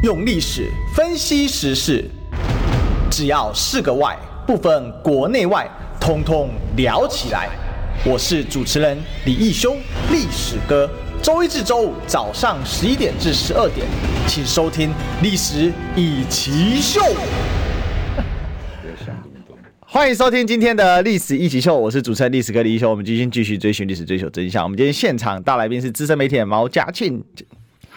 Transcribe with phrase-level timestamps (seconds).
[0.00, 2.04] 用历史分析时事，
[3.10, 4.16] 只要是个“外”，
[4.46, 5.68] 不分国内外，
[6.00, 7.48] 通通聊起来。
[8.06, 9.74] 我是主持人李义修，
[10.12, 10.88] 历史哥。
[11.20, 13.84] 周一至周五早上十一点至十二点，
[14.28, 14.90] 请收听
[15.20, 17.00] 《历史一奇秀》。
[19.80, 22.88] 欢迎收听今天的《历史一起秀》，我是主持人历史哥李义修。
[22.88, 24.62] 我们今天继续追寻历史，追求真相。
[24.62, 27.20] 我们今天现场大来宾是资深媒体人毛嘉庆。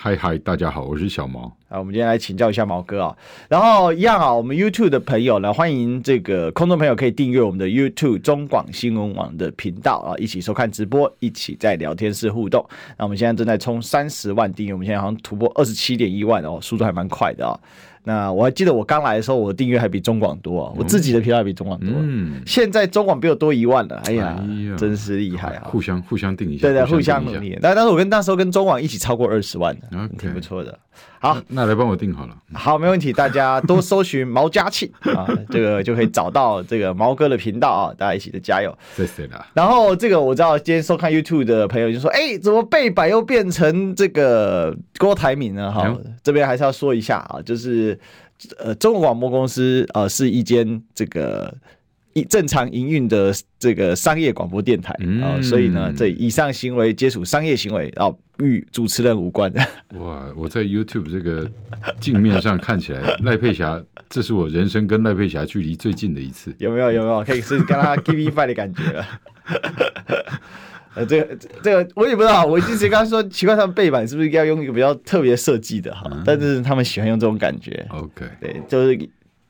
[0.04, 1.42] 嗨嗨，大家好，我是小毛。
[1.70, 3.16] 啊，我们今天来请教一下毛哥啊。
[3.48, 12.68] 然后一样啊，我们 YouTube 的朋友呢，欢迎这个空中朋友可以订阅我们的 YouTube 中广新闻网的频道啊，一起收看直播，一起在聊天室互动。
[12.98, 17.54] 那我们现在正在冲三十万订阅，我们现在好像突破二十七点一万哦，速度还蛮快的啊。
[18.04, 21.90] 那我还记得我刚来的时候，我订阅还比中广多啊，我自己的频道还比中广多。
[21.96, 25.64] 嗯，现在中广比我多一万了，哎呀，哎呀真是厉害啊！
[25.66, 27.58] 互相互相订一下，对对，互相努力。
[27.62, 29.76] 但但是我跟那时候跟中广一起超过二十万.
[30.18, 30.78] 挺不错的。
[31.22, 32.36] 好，那，来帮我订好了。
[32.54, 38.76] 好，没问题，大家多搜寻毛家庆 啊，这个就可以找到这个毛哥的频道啊，大家一起的加油。
[38.96, 39.46] 谢谢啦。
[39.54, 48.00] 然后这个我知道，今天收看 YouTube 的朋友就说：“哎、欸，怎么背板又变成这个郭台铭呢？”哈，嗯、这边还是要说一下啊，就是。
[48.58, 51.81] 呃，中国广播公司呃是一间这个一
[52.30, 59.52] 正常营运的这个商业广播电台啊、所以呢，这以上行为皆属商业行为，啊、呃，与主持人无关。
[60.00, 61.50] 哇，我在 YouTube 这个
[62.00, 66.54] 镜面上看起来，赖佩霞，这是我人生跟赖佩霞距离最近的一次。
[66.58, 66.92] 有没有？
[66.92, 67.24] 有没有？
[67.24, 69.06] 可以是跟他 Give Me Five 的感觉了。
[70.94, 76.10] 呃，这个这个我也不知道，我一直刚刚说奇怪，他们背板是不是要用一个比较特别设计的哈？
[76.12, 77.86] 嗯、但是他们喜欢用这种感觉。
[77.92, 78.84] OK，对，就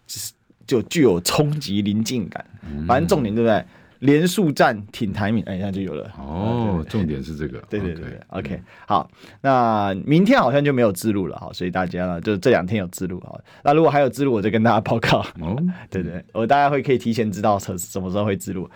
[0.07, 0.31] 是
[0.65, 2.45] 就具有冲击临近感。
[2.63, 3.63] 嗯、反正重点对不对？
[4.01, 6.09] 连署站挺台面，哎，那就有了。
[6.17, 7.59] 哦，重点是这个。
[7.69, 8.59] 对对对对，OK。
[8.87, 9.07] 好，
[9.41, 13.39] 那明天好像就没有字录了哈，所以大家呢，就这两天有字录哈。
[13.63, 15.19] 那如果还有字录，我就跟大家报告。
[15.39, 15.55] 哦，
[15.91, 18.67] 对对，我大家会可以提前知道什什么时候会字录。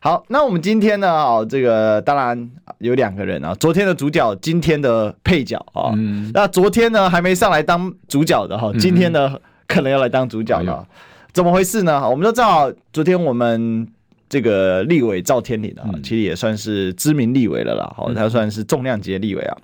[0.00, 5.92] 好，那我们今天呢，哦，这个当然有两个人啊，昨天的主角，今天的配角啊。
[5.96, 6.30] 嗯。
[6.34, 10.86] 那昨天呢还没上来当主角的哈，今天呢可能要来当主角了。
[11.34, 12.08] 怎么回事呢？
[12.08, 13.86] 我们都知道，昨天我们。
[14.26, 17.92] 这个立委赵天麟啊，其实也算是知名立委了啦。
[17.94, 19.56] 好，他算是重量级的立委啊。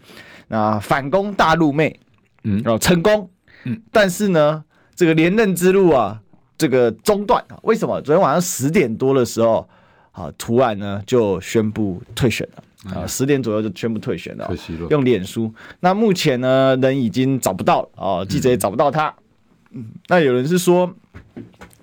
[0.47, 1.99] 那反攻大陆妹，
[2.45, 3.29] 嗯，然后成功，
[3.65, 4.63] 嗯，但是呢，
[4.95, 6.21] 这个连任之路啊，
[6.57, 7.59] 这个中断啊。
[7.63, 8.01] 为什么？
[8.03, 9.69] 昨天晚上十点多的时候，
[10.13, 14.49] 啊，突然呢就宣布退选了啊，十点左右就宣布退选了，
[14.91, 15.53] 用脸书。
[15.81, 19.13] 那目前呢，人已经找不到了啊，记者也找不到他。
[19.73, 20.95] 嗯，那有人是说。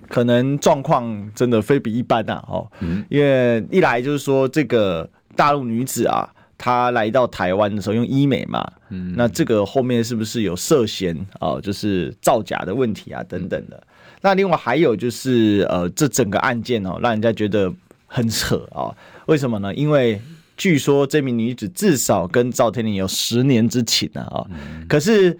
[0.09, 2.65] 可能状况真的非比一般呐，哦，
[3.09, 6.25] 因为一来就是说这个大陆女子啊，
[6.57, 13.83] 她来到台湾的时候用医美嘛，嗯，那这个后面是不是有涉嫌啊，就是造假的问题啊等等的？
[14.21, 17.69] 那另外还有就是呃，这整个案件哦，让人家觉得
[18.05, 18.87] 很扯啊，
[19.25, 19.75] 为什么呢？
[19.75, 20.21] 因为
[20.55, 24.47] 据说这名女子至少跟赵天麟有十年之情啊，
[24.87, 25.37] 可是。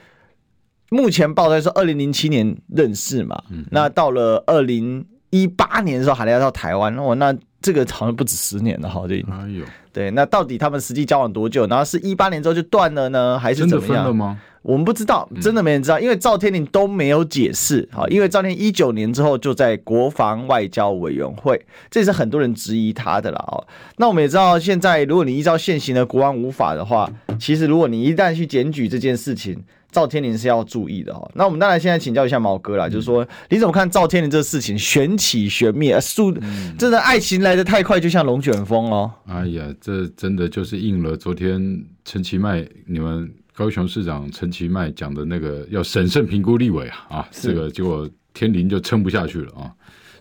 [0.90, 11.68] 目前报道说，二零零七年认识嘛，嗯、那到了二零一八年的时候还来到台湾，哦，那这个好像不止十年了，好，这哎呦，对，那到底他们实际交往多久？
[11.68, 14.16] 然后是一八年之后就断了呢，还是怎么样？
[14.16, 14.40] 吗？
[14.62, 29.62] 我们不知道，真的没人知道，因为赵天麟都没有解释，好，因为赵天麟一九年之后就在国防外交委员会，这是很多人质疑他的了，哦，那我们也知道，现在如果你依照现行的国安五法的话，其实如果你一旦去检举这件事情。
[29.90, 36.00] 赵天麟是要注意的哈，那我们当然现在请教一下毛哥啦，嗯、就是说你怎么看赵天麟这个事情玄起玄灭啊？
[36.00, 36.32] 速，
[36.78, 39.12] 真的爱情来得太快，就像龙卷风哦。
[39.28, 49.72] 哎呀，这真的就是应了昨天陈其迈你们高雄市长陈其迈讲的那个要审慎评估立委啊啊，这个结果天麟就撑不下去了啊。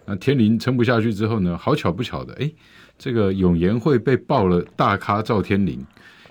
[0.07, 2.51] 那天麟撑不下去之后呢，好巧不巧的，哎，
[2.97, 5.85] 这个永延会被爆了大咖赵天麟，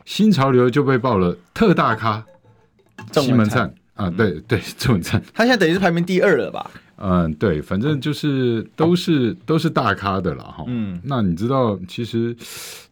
[0.05, 2.25] 新潮流就被爆了特大咖。
[3.13, 6.69] 西门灿啊，对对， 郑文灿，他现在等于是排名第二了吧？
[6.97, 10.63] 嗯，对，反正就是都是都是大咖的了哈。
[10.67, 12.35] 嗯，那你知道，其实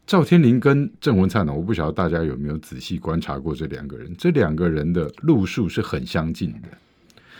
[0.05, 6.67] 赵天麟跟郑文灿呢，我不晓得大家有没有仔细观察过这两个人，这两个人的路数是很相近的。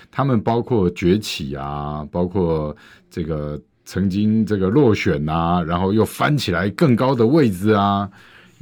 [0.10, 2.76] 他们包括崛起啊，包括
[3.10, 8.10] 这个曾经这个落选啊，然后又翻起来更高的位置啊。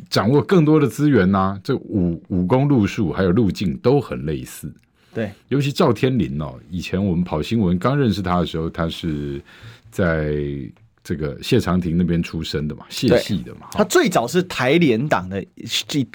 [0.09, 4.73] 掌握更多的资源呐、啊，这武武功路数还有路径都很类似。
[5.13, 9.41] 对，尤其赵天麟哦，以前我们跑新闻刚认识他的时候，他是
[9.89, 10.33] 在
[11.03, 13.67] 这个谢长廷那边出生的嘛，谢系的嘛。
[13.71, 15.45] 他最早是台联党的，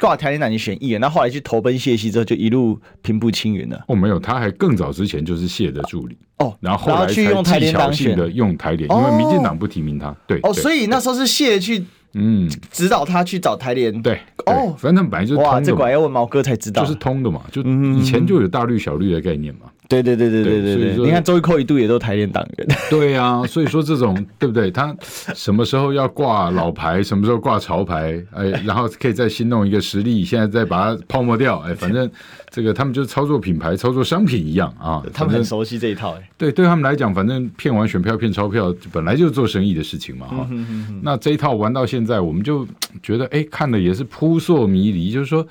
[0.00, 3.84] 挂台联党去选议员，那后来去投奔谢系之后，就一路平步青云了。
[3.88, 7.06] 哦，没有，他还更早之前就是谢的助理哦，然后后来
[7.42, 10.16] 才技巧性的用台联，因为民进党不提名他。
[10.26, 11.84] 对哦，所以那时候是谢去。
[12.14, 19.70] 嗯，指导他去找台联，对哦，反正他们本来就是通的，哇，这个要问毛哥才知道，就是通的嘛，就以前就有大绿小绿的概念嘛。
[19.88, 22.68] 对对对对对对对， 你看周一扣一度也都台联党员。
[22.90, 24.70] 对啊，所以说这种对不对？
[24.70, 24.94] 他
[25.34, 32.10] 什么时候要挂老牌，什么时候挂潮牌，哎，然后可以再新弄一个实力，现在再把它泡沫掉，哎，反正
[32.50, 35.02] 这个他们就是操作品牌、操作商品一样啊。
[35.14, 40.48] 他们很熟悉这一套，哎，对，对他们来讲，反正骗完选票、骗钞票，本来就是做生意的事情嘛，哈。
[41.02, 42.66] 那这一套玩到现在，我们就
[43.02, 45.46] 觉得，哎，看的也是扑朔迷离，就是说。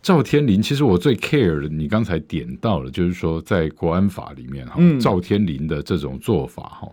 [0.00, 6.88] 赵天林，其实我最 care 的，你刚才点到了，就是说在国安法里面哈，赵天林的这种做法哈，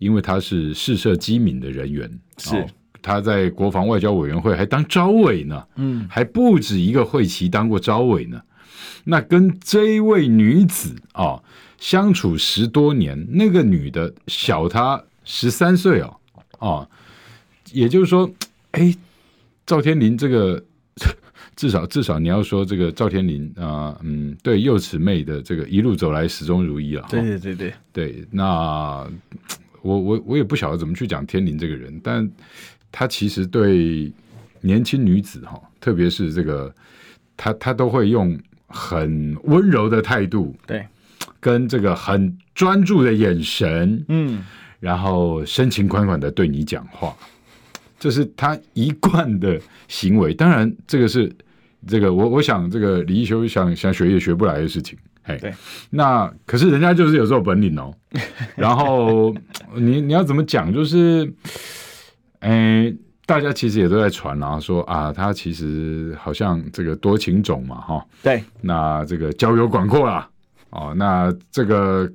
[0.00, 2.66] 因为他是试射机敏的人员，是
[3.00, 8.42] 他在国防外交委员会还当招委呢，嗯，还不止一个会期当过招委呢。
[9.04, 11.40] 那跟这一位女子啊
[11.78, 16.16] 相处十多年，那个女的小他十三岁哦，
[16.58, 16.88] 啊，
[17.72, 18.28] 也就是说，
[18.72, 18.94] 哎，
[19.64, 20.62] 赵天林这个。
[21.58, 27.04] 至少至少你要说这个赵天林啊、呃，嗯，对幼齿妹的这个一路走来始终如一了。
[27.10, 29.04] 对对对对对，那
[29.82, 32.30] 我我我也不晓得怎么去讲天林这个人，但
[32.92, 34.12] 他其实对
[34.60, 36.72] 年轻女子哈，特别是这个
[37.36, 38.38] 他他都会用
[38.68, 40.86] 很温柔的态度，对，
[41.40, 44.44] 跟这个很专注的眼神，嗯，
[44.78, 47.16] 然后深情款款的对你讲话，
[47.98, 50.32] 这是他一贯的行为。
[50.32, 51.28] 当然，这个是。
[51.86, 55.54] 这个我我想，这个李一修想想学也学不来的事情，嘿，对，
[55.90, 57.94] 那可是人家就是有这种本领哦。
[58.56, 59.34] 然后
[59.76, 60.72] 你你要怎么讲？
[60.72, 61.32] 就是，
[62.40, 62.92] 哎，
[63.24, 70.28] 大家其实也都在传啊，说啊，他其实好像这个多情种嘛，哈，对，那这个交友广阔啦，
[70.70, 72.10] 哦，那这个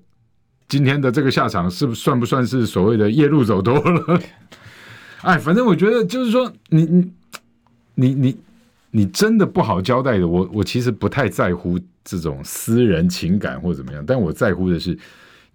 [0.68, 4.20] 今天的这个下场是不算不算是所谓的夜路走多了？
[5.24, 7.12] 哎，反正我觉得就是说，你你
[7.96, 8.14] 你你。
[8.16, 8.38] 你
[8.96, 14.96] 你真的不好交代的，我我其实不太在乎这种私人情感或怎么样，但我在乎的是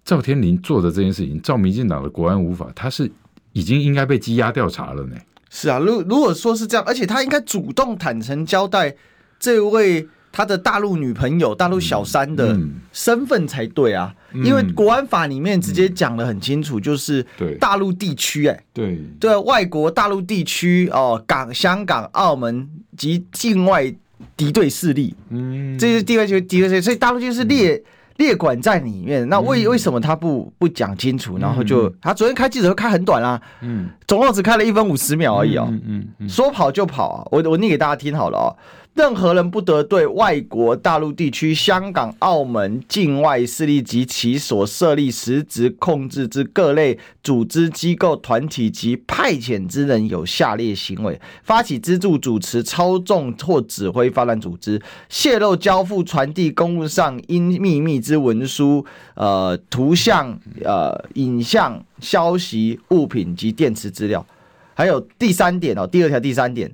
[0.03, 3.09] 赵天麟做的这件事情，赵民进党的国安无法，他是
[3.53, 5.15] 已经应该被羁押调查了呢。
[5.49, 8.95] 是啊，如如果说是这样，而且他应该主动坦诚交代
[9.39, 10.07] 这位。
[10.31, 12.57] 他的大陆女朋友、大陆小三的
[12.91, 14.41] 身份才对啊，嗯。
[14.41, 17.25] 嗯、因为国安法里面直接讲得很清楚，就是
[17.59, 18.99] 大陆地区、欸，哎，对。
[19.19, 23.91] 对，外国大陆地区哦，港、香港、澳门及境外
[24.37, 27.83] 敌对势力，嗯，这些地位就敌对势力，所以大陆就是列、嗯、
[28.17, 29.27] 列管在里面。
[29.29, 31.37] 那为为什么他不不讲清楚？
[31.37, 36.29] 然后就、嗯、他昨天开记者会开很短啊，嗯，总共只开了一分五十秒而已哦，嗯嗯，嗯。
[36.29, 38.55] 说跑就跑啊，我我念给大家听好了哦。
[38.99, 64.25] 任何人不得对外国大陆地区、香港、澳门境外势力及其所设立实质控制之各类组织机构、团体及派遣之人有下列行为：发起、资助、主持、操纵或指挥发展组织，泄露、交付、传递公务上因秘密之文书、呃图像、呃影像、消息、物品及电磁资料。
[64.73, 66.69] 还有第三点哦，第二条第三点。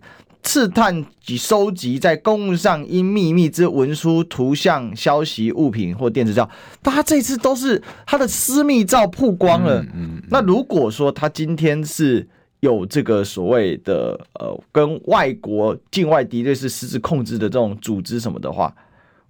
[0.46, 6.48] 刺探及收集在公务上因秘密之文书、图像、消息、物品或电子照，
[6.84, 9.82] 他这次都是他的私密照曝光了。
[9.82, 12.26] 嗯嗯嗯、那如果说他今天是
[12.60, 18.74] 有这个所谓的呃，跟外国境外敌对是实质控制的这种组织什么的话。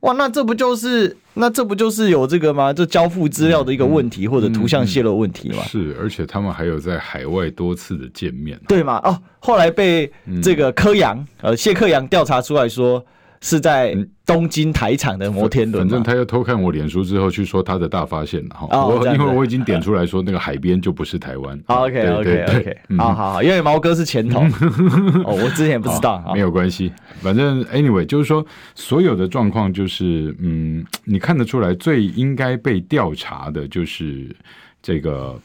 [0.06, 2.72] 哇，那这不就是那这不就是有这个吗？
[2.72, 5.64] 这交付资料的一个问题，嗯、或者图像泄露问题吗？
[5.64, 9.02] 是，而且他们还有在海外多次的见面，对吗？
[9.04, 10.12] 哦，后来被
[10.44, 13.04] 这个柯阳、嗯、呃谢柯阳调查出来说。
[13.46, 18.88] 是在东京台场的摩天轮，反正他又偷看我脸书之后去说他的大发现了哈。
[18.88, 21.56] 我因为我已经点出来说那个海边就不是台湾。
[21.68, 24.40] OK OK OK，好好好，因为毛哥是前头，
[25.24, 26.92] 哦，我之前不知道， 没有关系。
[27.20, 34.36] 反正 anyway 就是说，所有的状况就是，嗯，你看得出来最应该被调查的就是
[34.82, 35.40] 这个，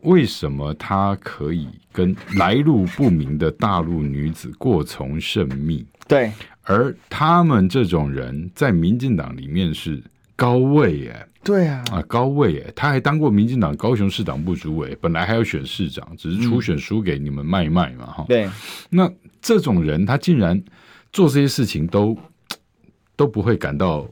[0.00, 5.84] 为什么他可以跟来路不明的大陆女子过从甚密？
[6.08, 6.32] 对。
[6.64, 10.02] 而他们这种人在民进党里面是
[10.34, 18.26] 高位耶，对啊，啊高位耶，他还当过民进党高雄市党部主委，本来还要选市长，只是初选输给你们卖卖嘛，哈、嗯。
[18.28, 18.50] 对，
[18.90, 20.60] 那这种人他竟然
[21.12, 22.16] 做这些事情都
[23.16, 24.08] 都不会感到，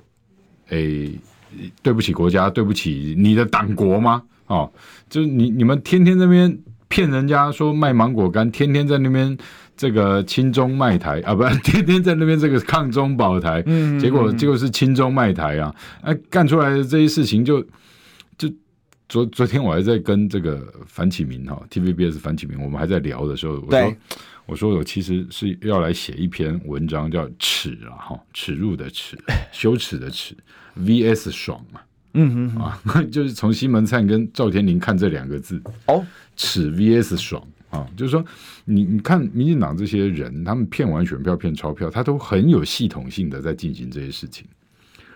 [0.68, 1.10] 哎，
[1.82, 4.22] 对不起国家，对不起你的党国吗？
[4.46, 4.70] 哦，
[5.08, 6.58] 就是你你们天天那边。
[6.92, 9.34] 骗人家说卖芒果干，天天在那边
[9.76, 17.60] 这个亲中卖台啊，不， 天天在那边这个抗中保台，嗯，结果结果是亲中卖台啊，哎，干出来的这些事情就
[18.36, 18.48] 就
[19.08, 23.96] 昨昨天我还在跟这个樊启明哈，TVBS 樊启明，我们还在聊的时候，我说
[24.46, 29.18] 我说我其实是要来写一篇文章，叫耻啊哈，耻辱的耻，
[29.52, 30.36] 羞耻的耻
[30.78, 31.80] ，VS 爽嘛。
[32.14, 32.78] 嗯哼啊，
[33.10, 36.04] 就是从西门灿跟赵天林看这两个字哦，
[36.36, 38.22] 耻 VS 爽啊，就是说
[38.66, 44.46] 你你看民进党这些人，他们骗完选票骗钞票，他都很有系统性的在进行这些事情。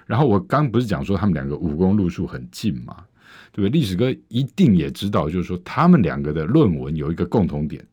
[0.06, 3.04] 然后我刚不是讲说他们两个武功路数很近嘛，
[3.52, 3.68] 对不对？
[3.68, 7.84] 历史哥一定也知道，就是说他们两个的论文有一个共同点，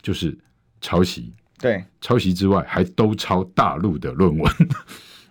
[0.00, 0.36] 就是
[0.80, 1.32] 抄袭。
[1.58, 4.52] 对，抄袭之外还都抄大陆的论文。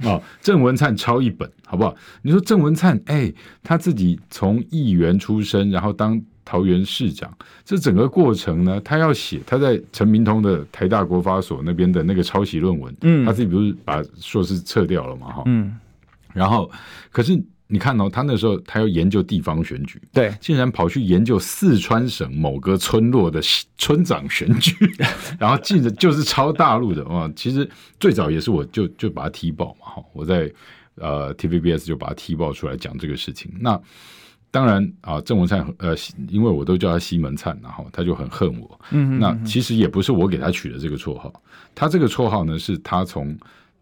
[0.03, 1.95] 哦， 郑文灿抄一本好不好？
[2.21, 7.31] 你说郑文灿，哎、欸，他自己从议员出身，然后当桃园市长，
[7.63, 15.77] 这整个过程呢，他要写他在陈明通的台大国发所那边的那个抄袭论文，嗯，他自己不是把硕士撤掉了嘛，哈，嗯，
[16.33, 16.69] 然后
[17.11, 17.41] 可是。
[17.67, 23.41] 你看哦，他那时候他要研究地方选举，对，竟然跑去研究四川省某个村落的
[23.79, 24.75] 村长选举，
[25.39, 27.31] 然后记着就是抄大陆的啊。
[27.35, 27.67] 其实
[27.99, 30.51] 最早也是我就就把他踢爆嘛，哈，我在
[30.95, 33.51] 呃 TVBS 就把他踢爆出来讲这个事情。
[33.59, 33.79] 那
[34.53, 35.95] 当然啊，郑文灿呃，
[36.29, 38.79] 因为我都叫他西门灿，然后他就很恨我。
[38.91, 41.33] 嗯，那其实也不是我给他取的这个绰号，
[41.73, 43.35] 他这个绰号呢是他从。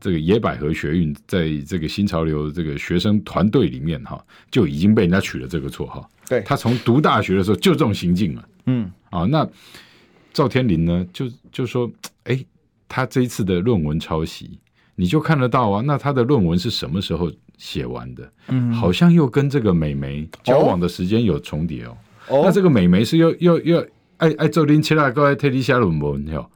[0.03, 6.09] 这个野百合学运在这个新潮流这个学生团队里面哈，就已经被人家取了这个绰号。
[6.27, 8.49] 对，他从读大学的时候就这种行径了。
[8.65, 9.47] 嗯，啊，那
[10.33, 11.87] 赵天林呢，就就说，
[12.23, 12.43] 哎，
[12.87, 14.57] 他这一次的论文抄袭，
[14.95, 15.83] 你就看得到啊。
[15.85, 18.27] 那他的论文是什么时候写完的？
[18.47, 21.95] 嗯，好像又跟这个美眉交往的时间有重叠哦。
[22.29, 23.85] 哦，那这个美眉是要要要
[24.17, 26.49] 爱爱做林七大哥爱特地写论文要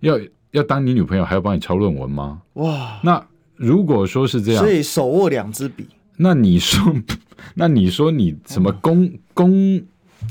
[0.00, 0.18] 要。
[0.52, 2.40] 要当你女朋友还要帮你抄论文吗？
[2.54, 2.98] 哇！
[3.04, 3.22] 那
[3.54, 5.86] 如果说是这样，所以手握两支笔，
[6.16, 6.90] 那你说，
[7.52, 9.52] 那你说你什么公公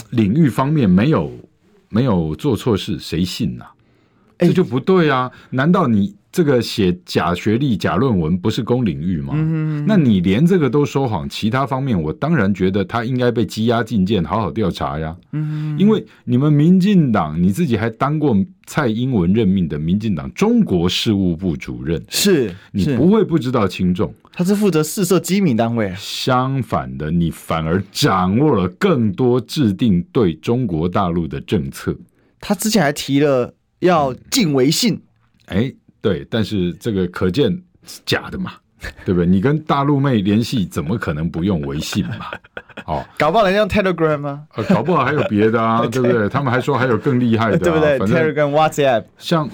[0.09, 1.31] 领域方面没有
[1.89, 3.71] 没有做错事，谁信呐、啊？
[4.39, 5.31] 这就不对啊！
[5.49, 6.15] 难道你？
[6.29, 9.33] 这个写假学历、假论文不是公领域吗？
[9.35, 9.83] 嗯？
[9.87, 15.15] 那你连这个都说谎，其他方面我当然觉得他应该被羁押禁见，好好调查呀。
[15.31, 24.13] 嗯，因为你们民进党，你自己还当过蔡英文任命的民进党中国事务部主任，是你不会不知道轻重。
[24.31, 25.91] 他是负责试射机密单位。
[25.97, 31.95] 相反的，你反而掌握了更多制定对中国大陆的政策。
[32.39, 35.01] 他之前还提了要禁微信，
[35.45, 35.75] 哎、嗯。
[35.99, 37.51] 对，但是这个可见
[38.05, 38.53] 假的嘛，
[39.03, 39.25] 对不对？
[39.25, 42.27] 你跟大陆妹联系，怎么可能不用微信嘛？
[42.85, 44.47] 哦，搞不好人家用 Telegram 吗？
[44.55, 46.29] 呃，搞不好还有别的啊， 对不对？
[46.29, 49.49] 他们还说还有更厉害的、啊，对不对？Telegram、WhatsApp，像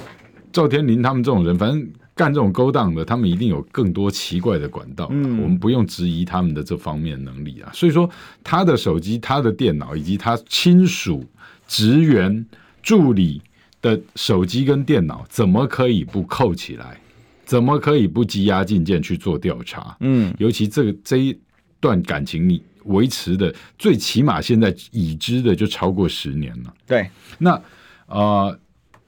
[0.51, 5.07] 赵天林他们这种人，反正干这种勾当的，他们一定有更多奇怪的管道。
[5.09, 7.71] 嗯，我们不用质疑他们的这方面能力啊。
[7.73, 8.07] 所以说，
[8.43, 11.25] 他的手机、他的电脑以及他亲属、
[11.67, 12.45] 职员、
[12.83, 13.41] 助理。
[13.83, 16.97] 的手机跟电脑怎么可以不扣起来？
[17.45, 19.95] 怎么可以不羁押禁见去做调查？
[19.99, 21.37] 嗯，尤其这个这一
[21.81, 26.73] 段感情，你维持的最起码现在已知的就超过十年了。
[26.87, 27.61] 对，那
[28.07, 28.57] 呃，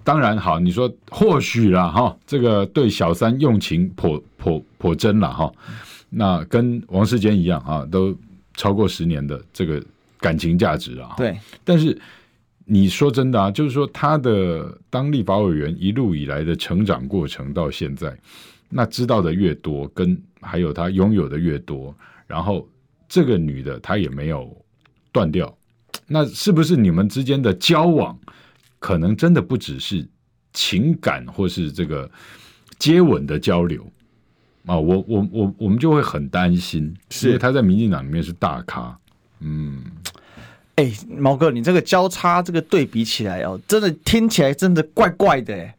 [0.03, 5.49] 当然好，你说或许啦哈，这个对小三用情颇颇颇真了哈。
[6.09, 8.13] 那跟王世坚一样啊，都
[8.55, 9.81] 超过十年的这个
[10.19, 11.13] 感情价值啊。
[11.15, 11.97] 对，但是。
[12.67, 18.17] 你说真的啊，就是说他的当立法委员一路以来的成长过程到现在，
[18.69, 21.95] 那知道的越多，跟还有他拥有的越多，
[22.25, 22.67] 然后
[23.07, 24.51] 这个女的她也没有
[25.11, 25.55] 断掉，
[26.07, 28.17] 那是不是你们之间的交往
[28.79, 30.03] 可能真的不只是
[30.51, 32.09] 情感或是这个
[32.79, 33.85] 接吻的交流
[34.65, 34.75] 啊？
[34.75, 38.97] 我我我我们就会很担心，是因为他在民进党里面是大咖，
[39.39, 39.83] 嗯。
[40.75, 45.75] 哎，毛哥，你这个交叉这个对比起来哦，真的听起来真的怪怪的哎，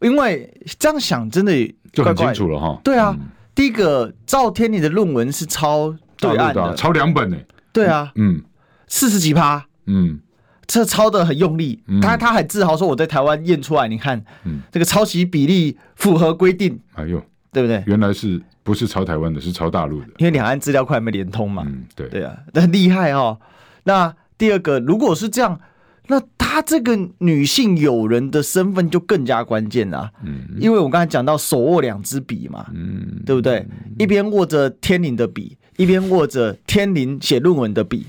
[0.00, 1.52] 因为这样想真的
[1.92, 2.80] 就很清楚了哈。
[2.82, 7.36] 对啊，嗯、第一个赵天你的论文是抄对岸的，抄两本呢。
[7.72, 8.42] 对啊，嗯，
[8.88, 10.18] 四十几趴，嗯，
[10.66, 16.76] 这抄的很用力，他、嗯、他还自豪说我在台湾验出来，你看，嗯，这个抄袭比例符合规定。
[16.94, 17.80] 哎呦，对不对？
[17.86, 20.08] 原来是不是抄台湾的，是抄大陆的？
[20.18, 21.62] 因为两岸资料库还没连通嘛。
[21.64, 23.38] 嗯，对，对啊，那很厉害哦。
[23.84, 25.60] 那第二个，如果是这样，
[26.06, 30.10] 那他这个女性友人的身份就更加关键了。
[30.24, 33.66] 嗯，因为我刚才讲到手握两支笔嘛，嗯，对不对？
[33.98, 38.06] 一边握着天灵的笔，一边握着天灵写论文的笔。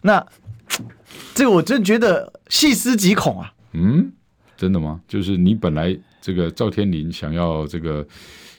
[0.00, 0.26] 那
[1.34, 3.52] 这个我真觉得细思极恐啊。
[3.74, 4.10] 嗯，
[4.56, 4.98] 真的吗？
[5.06, 8.06] 就是你本来这个赵天林想要这个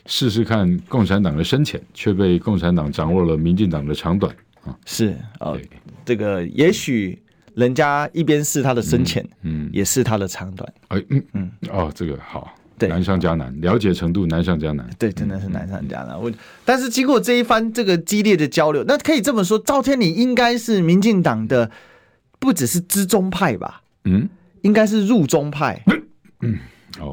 [0.06, 4.38] 试试看共产党的深浅，却被共产党掌握了民进党的长短啊。
[4.86, 5.58] 是哦，
[6.04, 7.20] 这个也许
[7.54, 10.72] 人家一边是他的深浅，嗯，也是他的长短。
[10.88, 12.52] 哎，嗯嗯，哦，这个好。
[12.76, 14.84] 对，难上加难，了解程度难上加难。
[14.98, 16.20] 对，真的是难上加难。
[16.20, 16.28] 我，
[16.64, 21.70] 但是经过这一番这个激烈的交流，那可以这么说，赵天麟应该是民进党的
[22.40, 23.82] 不只是资中派吧？
[24.06, 24.28] 嗯，
[24.62, 25.84] 应该是入中派。
[26.40, 26.58] 嗯。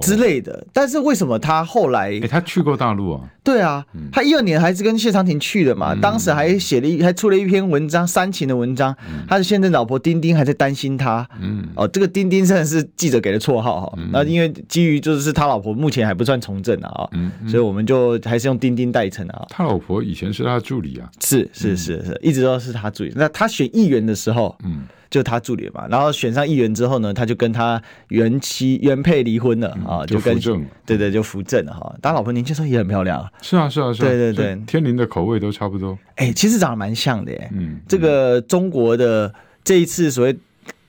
[0.01, 2.11] 之类的，但是为什么他后来？
[2.21, 3.21] 哎，他去过大陆啊？
[3.43, 5.95] 对啊，他一二年还是跟谢长廷去的嘛。
[5.95, 8.95] 当时还写了一，还出了一篇文章，煽情的文章。
[9.27, 11.27] 他的现任老婆丁丁还在担心他。
[11.41, 13.99] 嗯，哦，这个丁丁真的是记者给的绰号哈。
[14.11, 19.45] 那因为基于就是他老婆目前还不算从政啊，嗯，所以我们就还是用丁丁代称啊。
[19.49, 23.11] 他老婆以前是他助理啊，是是是是，一直都是他助理。
[23.15, 24.83] 那他选议员的时候，嗯。
[25.11, 30.39] 就他助理嘛，然后选上议员之后呢，他就跟他原妻原配离婚了啊，就跟
[30.85, 31.93] 对对，就扶正了哈。
[32.01, 35.99] 他老婆年轻时候也很漂亮，是啊是啊是啊，对对对，天灵的口味都差不多。
[36.15, 37.49] 哎，其实长得蛮像的耶。
[37.51, 39.31] 嗯，这个中国的
[39.65, 40.33] 这一次所谓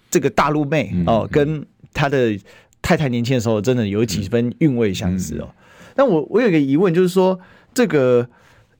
[0.08, 2.38] 这个大陆妹哦，跟他的
[2.80, 5.50] 太太年轻的时候真的有几分韵味相似哦。
[5.96, 7.40] 但我我有一个疑问，就是说
[7.74, 8.28] 这个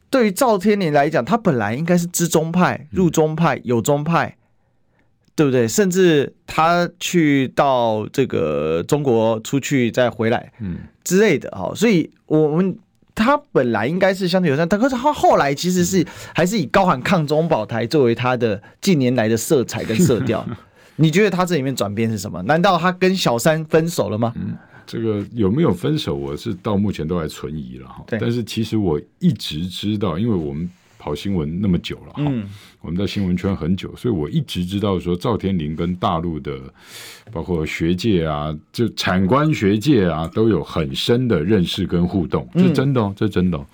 [0.09, 4.37] 对于赵天麟来讲，他本来应该是资中派、入中派、有中派。
[5.35, 5.67] 对不对？
[5.67, 12.77] 甚至他去到这个中国出去再回来，嗯之类的哈，所以我们
[13.15, 20.47] 他本来应该是相对友善，但可是他后来其实是还是以高喊抗中保台作为他的近年来的色彩跟色调。
[20.97, 22.43] 你觉得他这里面转变是什么？
[22.43, 24.33] 难道他跟小三分手了吗？
[24.37, 24.55] 嗯，
[24.87, 28.05] 这个有没有分手，我是到目前都还存疑了哈。
[28.07, 30.71] 但是其实我一直知道，因为我们。
[31.02, 32.44] 跑新闻那么久了，嗯，
[32.80, 36.61] 我们在新闻圈很久，所以我一直知道说赵天林跟大陆的
[37.32, 43.66] 包括学界啊，就产官学界啊，都有很深的认识跟互动，这真的哦，这真的哦。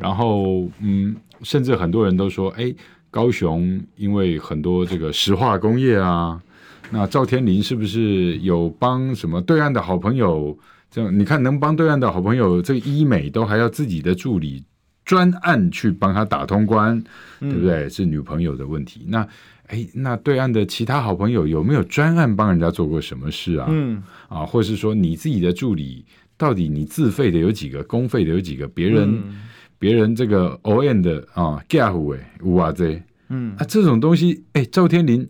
[0.00, 2.74] 然后，嗯，甚至很多人都说，哎，
[3.12, 6.42] 高雄因为很多这个石化工业啊，
[6.90, 10.58] 那赵天林是不是有帮什么对岸的好朋友？
[10.90, 14.64] 这样你看，能帮对岸的好朋友，这个医美都还要自己的助理。
[15.04, 17.02] 专案去帮他打通关，
[17.40, 17.88] 对不对？
[17.88, 19.04] 是女朋友的问题。
[19.08, 19.26] 那
[19.66, 23.66] 哎，那对岸的其他好朋友有没有专案帮人家做过什么事啊？
[23.70, 26.04] 嗯啊，或是说你自己的助理，
[26.36, 28.68] 到底你自费的有几个，公费的有几个？
[28.68, 29.42] 别人、嗯、
[29.78, 35.26] 别人这个 O N 的啊 gap 哎，五啊这，嗯啊这种东西，哎，赵天林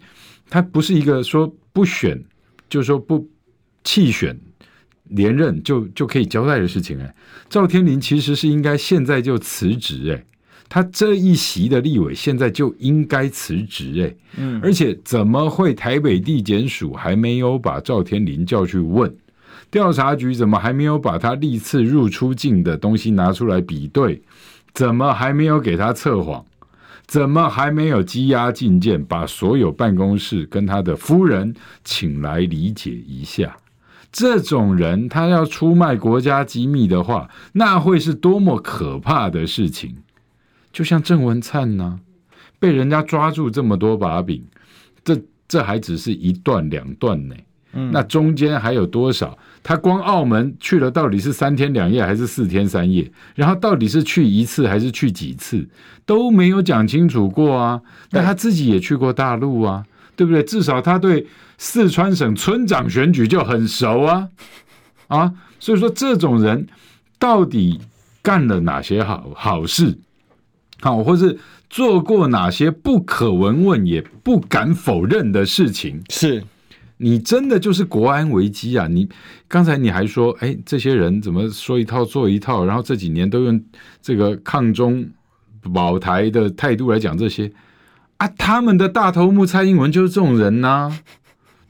[0.51, 2.23] 他不是一个说不选，
[2.69, 3.29] 就是说不
[3.85, 4.39] 弃选。
[5.15, 7.15] 连任就就可以交代的事情哎，
[7.49, 10.25] 赵天麟其实是应该现在就辞职哎，
[10.69, 19.15] 他这一席的立委现在就应该辞职哎，嗯，而且怎么会台北地检署还没有把赵天麟叫去问？
[19.71, 24.21] 调查局怎么还没有把他历次入出境的东西拿出来比对？
[24.75, 26.45] 怎么还没有给他测谎？
[27.07, 29.03] 怎么还没有羁押进见？
[29.05, 33.55] 把所有办公室跟他的夫人请来理解一下？
[34.13, 39.97] 这种人，他要出卖国家机密的话，那会是多么可怕的事情！
[40.71, 41.99] 就像郑文灿呢，
[42.59, 44.45] 被人家抓住这么多把柄，
[45.03, 47.35] 这这还只是一段两段呢。
[47.73, 49.39] 嗯，那中间还有多少？
[49.63, 53.11] 他光澳门去了，到底是三天两夜还是四天三夜？
[53.35, 55.67] 然后到底是去一次还是去几次，
[56.05, 57.81] 都没有讲清楚过啊。
[58.11, 59.87] 但他自己也去过大陆啊。
[60.15, 60.43] 对不对？
[60.45, 61.27] 至少他对
[61.65, 64.29] 四川省村长选举就很熟啊，
[65.07, 66.67] 啊，所以说这种人
[67.21, 67.81] 到底
[68.21, 69.97] 干了哪些好好事，
[70.81, 71.39] 好，或是
[71.71, 76.03] 做过哪些不可闻问也不敢否认的事情？
[76.11, 76.43] 是
[76.97, 78.89] 你真的就是国安危机啊！
[78.89, 79.09] 你
[79.47, 83.65] 刚才你还说，哎，这些人怎么说一套做一套，然后这几年都用
[84.03, 85.09] 这个抗中
[85.73, 87.53] 保台的态度来讲这些。
[88.17, 90.99] 啊，他们的大头目蔡英文就是这种人呐、啊，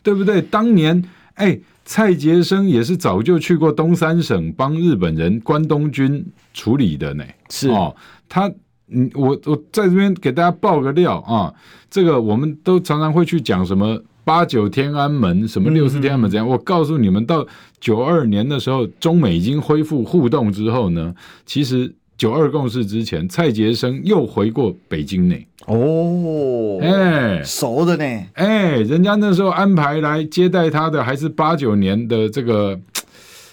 [0.02, 0.42] 对不对？
[0.42, 1.02] 当年，
[1.34, 7.24] 哎，蔡杰生也是早就去过东三省帮日本人关东军处理的呢。
[7.48, 7.94] 是哦，
[8.28, 8.50] 他，
[8.88, 11.52] 嗯，我我在这边给大家爆个料啊，
[11.90, 16.46] 这个我们都常常会去讲什么八九天安门，什么六四天安门怎样？
[16.46, 17.46] 嗯、我告诉你们，到
[17.80, 21.14] 九二年的时候，中美已经恢复互动之后呢，
[21.46, 21.94] 其实。
[22.22, 25.34] 九二共识之前，蔡杰生又回过北京呢。
[25.66, 28.04] 哦，哎、欸，熟的呢。
[28.34, 32.78] 哎、欸，人家那时候安排来接待他的，还是八九年的这个，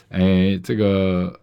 [0.10, 1.34] 哎、欸，这个，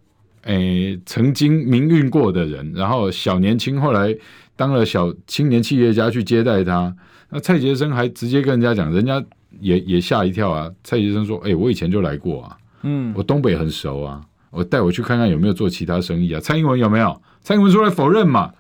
[0.43, 4.17] 哎、欸，曾经民运过的人，然后小年轻，后来
[4.55, 6.95] 当了小青年企业家去接待他。
[7.31, 9.21] 那蔡杰生还直接跟人家讲，人家
[9.59, 10.71] 也也吓一跳啊。
[10.85, 14.21] 蔡杰生说：“哎、欸，我以前就来过啊，嗯，我东北很熟啊，
[14.57, 17.21] 我带我去看看有没有做其他生意啊。”蔡英文有没有？
[17.43, 18.53] 蔡英文出来否认嘛？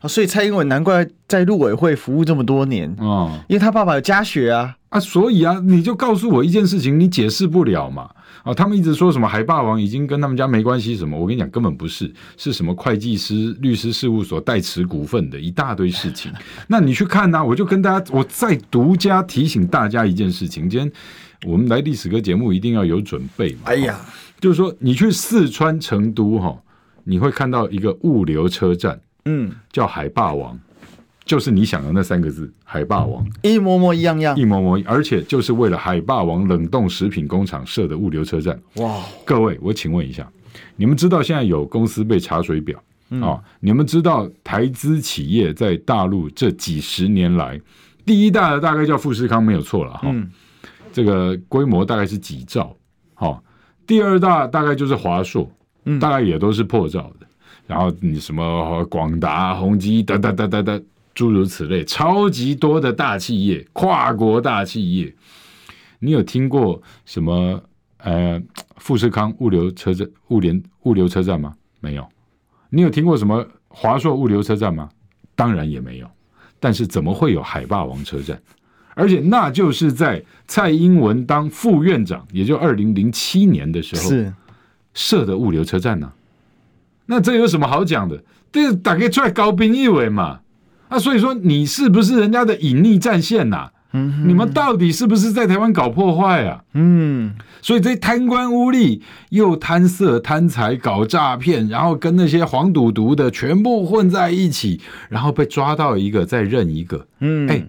[0.00, 8.10] 啊，所以蔡英文难怪在陆委会服务这么多年哦，因为他爸爸有家学啊啊，所以啊，你就告诉我一件事情，你解释不了嘛？
[8.42, 16.32] 啊，他们一直说什么海霸王已经跟他们家没关系什么，我跟你讲根本不是，是什么会计师、律师事务所代持股份的一大堆事情。
[16.66, 20.92] 那你去看呐、啊，我就跟大家，我再独家提醒大家一件事情，今天
[21.46, 23.60] 我们来历史哥节目一定要有准备嘛。
[23.66, 24.00] 哎呀，
[24.42, 26.60] 就是说你去四川成都哈，
[27.04, 30.58] 你会看到一个物流车站，嗯，叫海霸王。
[31.24, 38.60] 就是你想的那三个字，海霸王，一模模一样样，一模模，而且就是为了海霸王冷冻食品工厂设的物流车站。
[38.78, 39.00] 哇！
[39.24, 40.28] 各位，我请问一下，
[40.74, 42.82] 你们知道现在有公司被查水表
[43.20, 43.40] 啊？
[43.60, 47.60] 你们知道台资企业在大陆这几十年来，
[48.04, 50.08] 第一大的大概叫富士康，没有错了哈。
[50.12, 50.28] 嗯、
[50.92, 52.76] 这个规模大概是几兆，
[53.86, 55.50] 第二大大概就是华硕，
[56.00, 57.26] 大概也都是破兆的。
[57.26, 57.28] 嗯、
[57.66, 60.84] 然后你什么广达、宏基，等等等等等。
[61.14, 65.14] 诸如此类，超级多的大企业，跨国大企业，
[65.98, 67.62] 你有听过什么？
[67.98, 68.42] 呃，
[68.78, 71.54] 富士康物流车站、物联物流车站吗？
[71.78, 72.08] 没有。
[72.68, 74.88] 你有听过什么华硕物流车站吗？
[75.36, 76.10] 当然也没有。
[76.58, 78.40] 但是怎么会有海霸王车站？
[78.94, 84.32] 而且那就是在蔡英文当副院长，也就二零零七年的时候是
[84.94, 86.12] 设的物流车站呢、啊？
[87.06, 88.22] 那这有什么好讲的？
[88.50, 90.40] 这打开出来高兵一位嘛？
[90.88, 93.72] 那、啊、所以说，你是不是人家的隐匿战线呐、啊？
[93.94, 96.62] 嗯，你们到底是不是在台湾搞破坏啊？
[96.74, 99.00] 嗯，所以这贪官污吏
[99.30, 107.06] 又贪色贪财搞诈骗，然后跟那些黄赌毒的全部混在一起，然后被抓到一个再认一个。
[107.20, 107.62] 嗯，哎，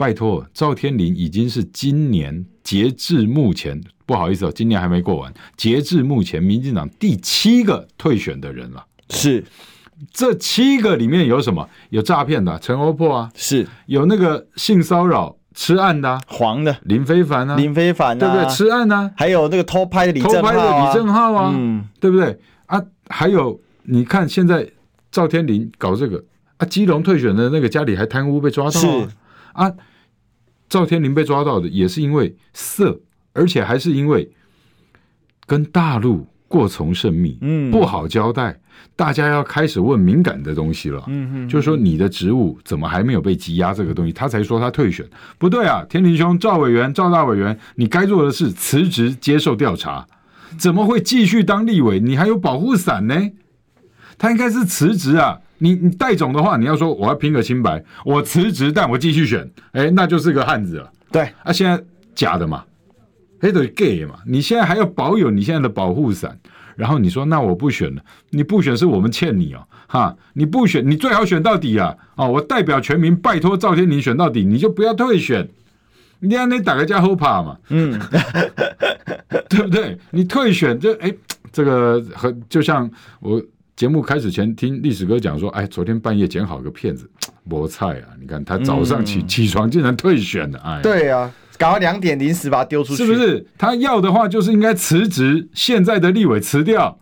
[0.00, 8.82] 拜托，赵天麟已经是今年截至目前，不好意思哦，今年还没过完，截至目前，民进党第七个退选的人了。
[9.10, 9.44] 是。
[10.10, 11.68] 这七个里面有什么？
[11.90, 13.68] 有诈骗的陈欧珀啊，是。
[13.84, 16.74] 有那个性骚扰吃案的黄的。
[16.84, 18.48] 林非凡啊，林非凡啊，对不对？
[18.48, 22.38] 吃案呢、啊，还有那个偷拍的李正浩、啊、偷拍的李正浩啊，嗯，对不对？
[22.64, 24.66] 啊，还有你看现在
[25.12, 26.24] 赵天麟搞这个
[26.56, 28.80] 啊，基隆退选的那个家里还贪污被抓到
[29.52, 29.70] 啊，
[30.70, 32.98] 赵天麟被抓到的也是因为色，
[33.34, 34.30] 而且还是因为
[35.46, 36.26] 跟大陆。
[36.50, 38.58] 过从甚密，嗯，不好交代，
[38.96, 50.04] 大家要开始问敏感的东西了，嗯哼，就是说你的职务怎么还没有被羁押这个东西，他才说他退选，不对啊，天麟兄，赵委员，赵大委员，你该做的是辞职接受调查，
[50.58, 52.00] 怎么会继续当立委？
[52.00, 53.30] 你还有保护伞呢？
[54.18, 61.80] 他应该是辞职啊，你你戴总的话，你要说我要拼个清白，我辞职，但我继续选，哎，那就是个汉子了，对，啊，现在
[62.14, 62.64] 假的嘛。
[63.42, 66.38] 黑的 gay 嘛，你现在还要保有你现在的保护伞，
[66.76, 75.48] 然后你说那我不选了，你不选是我们欠你哦，哈，你不选你最好选到底啊，哦，我代表全民拜托赵天麟选到底，你就不要退选，
[76.18, 77.98] 你让你打个加后怕嘛，嗯，
[79.48, 79.98] 对不对？
[80.10, 81.10] 你退选就哎，
[81.50, 83.42] 这个和就像我
[83.80, 87.10] 节目开始前听历史哥讲说，哎，昨天半夜剪好个片子，
[87.48, 91.32] 菠菜啊，你看他早上起、嗯、起床竟然退选了，哎，对啊。
[91.56, 93.46] 搞到两点临时把他丢出去，是不是？
[93.56, 96.98] 他要的话就是应该辞职，现在的立委辞掉，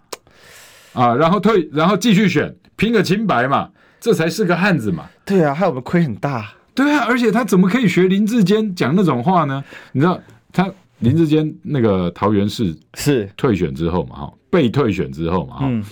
[0.92, 5.06] 啊，然后退，然后继续选，拼个清白嘛，这才是个汉子嘛。
[5.24, 6.48] 对啊，害我们亏很大。
[6.76, 9.64] 对啊，而且他怎么可以学林志坚讲那种话呢？
[9.90, 10.20] 你知道
[10.52, 14.14] 他林志坚那个桃园市是退选之后嘛？
[14.14, 15.56] 哈，被退选之后嘛？
[15.56, 15.84] 哈、嗯，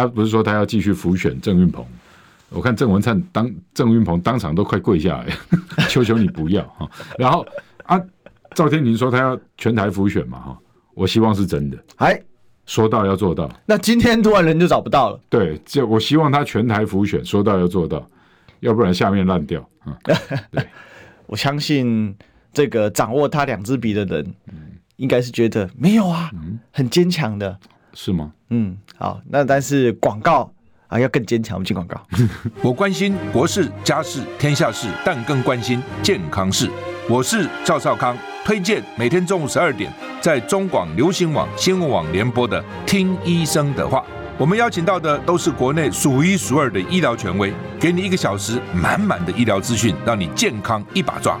[0.00, 1.84] 他不是说他要继续浮选郑运鹏？
[2.48, 5.26] 我看郑文灿当郑运鹏当场都快跪下来，
[5.88, 7.46] 求求你不要哈，然后。
[7.84, 8.00] 啊，
[8.54, 10.58] 赵天麟说他要全台浮选嘛，哈，
[10.94, 12.22] 我希望是真的，哎，
[12.64, 13.50] 说到要做到。
[13.66, 18.08] 那今天突然人就找不到了，对，就我希望他全台浮选，说到要做到，
[18.60, 19.98] 要不然下面烂掉啊。
[20.52, 20.64] 对，
[21.26, 22.14] 我相信
[22.52, 24.34] 这个掌握他两支笔的人，
[24.94, 26.30] 应该是觉得没有啊，
[26.70, 27.58] 很坚强的，
[27.94, 28.32] 是吗？
[28.50, 30.52] 嗯，好，那但是广告
[30.86, 31.98] 啊要更坚强，我们进广告。
[32.60, 36.68] 我关心国事、家事、天下事，但更关心健康事。
[37.08, 44.00] 我是赵少康，推荐每天中午十二点在中广流行网新闻网联播的《听医生的话》。
[44.36, 51.40] 我们邀请到的都是国内数一数二的医疗权威，给你一个小时满满的医疗资讯，让你健康一把抓。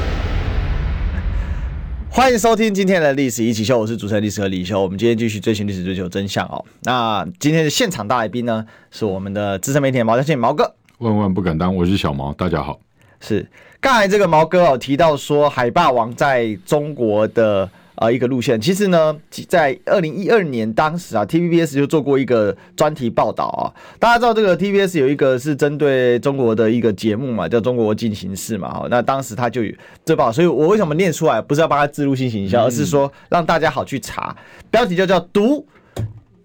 [2.13, 4.83] 欢迎收听今天的《历史一起秀》，我是主持人历史和李修。
[4.83, 6.63] 我们今天继续追寻历史，追求真相哦。
[6.83, 10.75] 那今天的现场大来宾呢，是我们的资深媒体毛家庆毛哥。
[10.97, 12.77] 万万不敢当，我是小毛，大家好。
[13.21, 17.69] 是刚才这个毛哥哦提到说，海霸王在中国的。
[18.01, 19.15] 啊，一个路线，其实呢，
[19.47, 23.69] 在二零一二年当时啊，TVBS 就做过一个专题报道啊。
[23.99, 28.73] 大家知道这个 TVBS 有一个是针对中国的一个节目嘛，叫《中国进行式》嘛。
[28.73, 29.71] 哈，那当时他就有
[30.03, 34.35] 这报，所以我为什么念出来，不是要帮他置入性行销，而是说让大家好去查。
[34.71, 35.63] 标题就叫独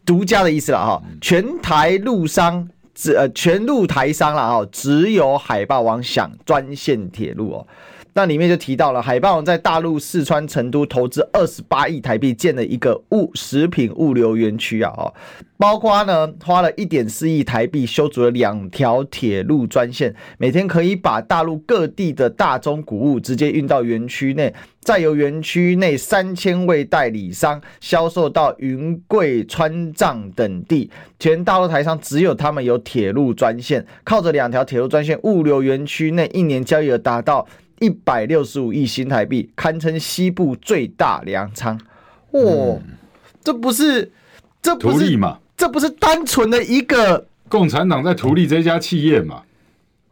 [0.05, 7.67] 独家的意思了哈，全台路商只呃全路台商了哈，只有海霸王想专线铁路哦。
[8.17, 15.13] 那里面就提到了海霸王在大陆四川成都投资二十八亿台币建了一个物食品物流园区啊，哦，
[15.59, 30.91] 包括呢花了一点四亿台币修筑了两条铁路专线，每天可以把大陆各地的大宗谷物直接运到园区内，再由园区内三千位代理商销售到云贵川藏等地。
[31.19, 37.47] 全大陆台商只有他们有铁路专线，靠着两条铁路专线物流园区内一年交易额达到。
[37.81, 41.79] 一百六十五亿新台币，堪称西部最大粮仓。
[42.33, 42.95] 哇、哦嗯，
[43.43, 44.11] 这不是，
[44.63, 45.39] 这不是嘛？
[45.57, 49.43] 这不是单纯的一个共产党在图利这家企业嘛？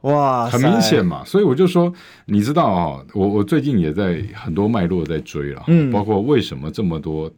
[0.03, 1.25] 哇，很明显嘛。
[1.25, 1.93] 所以我就说，
[2.27, 7.31] 你知道啊、哦，我我最近也在很多脉络在追了，嗯，包括为什么这么多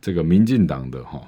[0.00, 1.20] 这个民进党的哈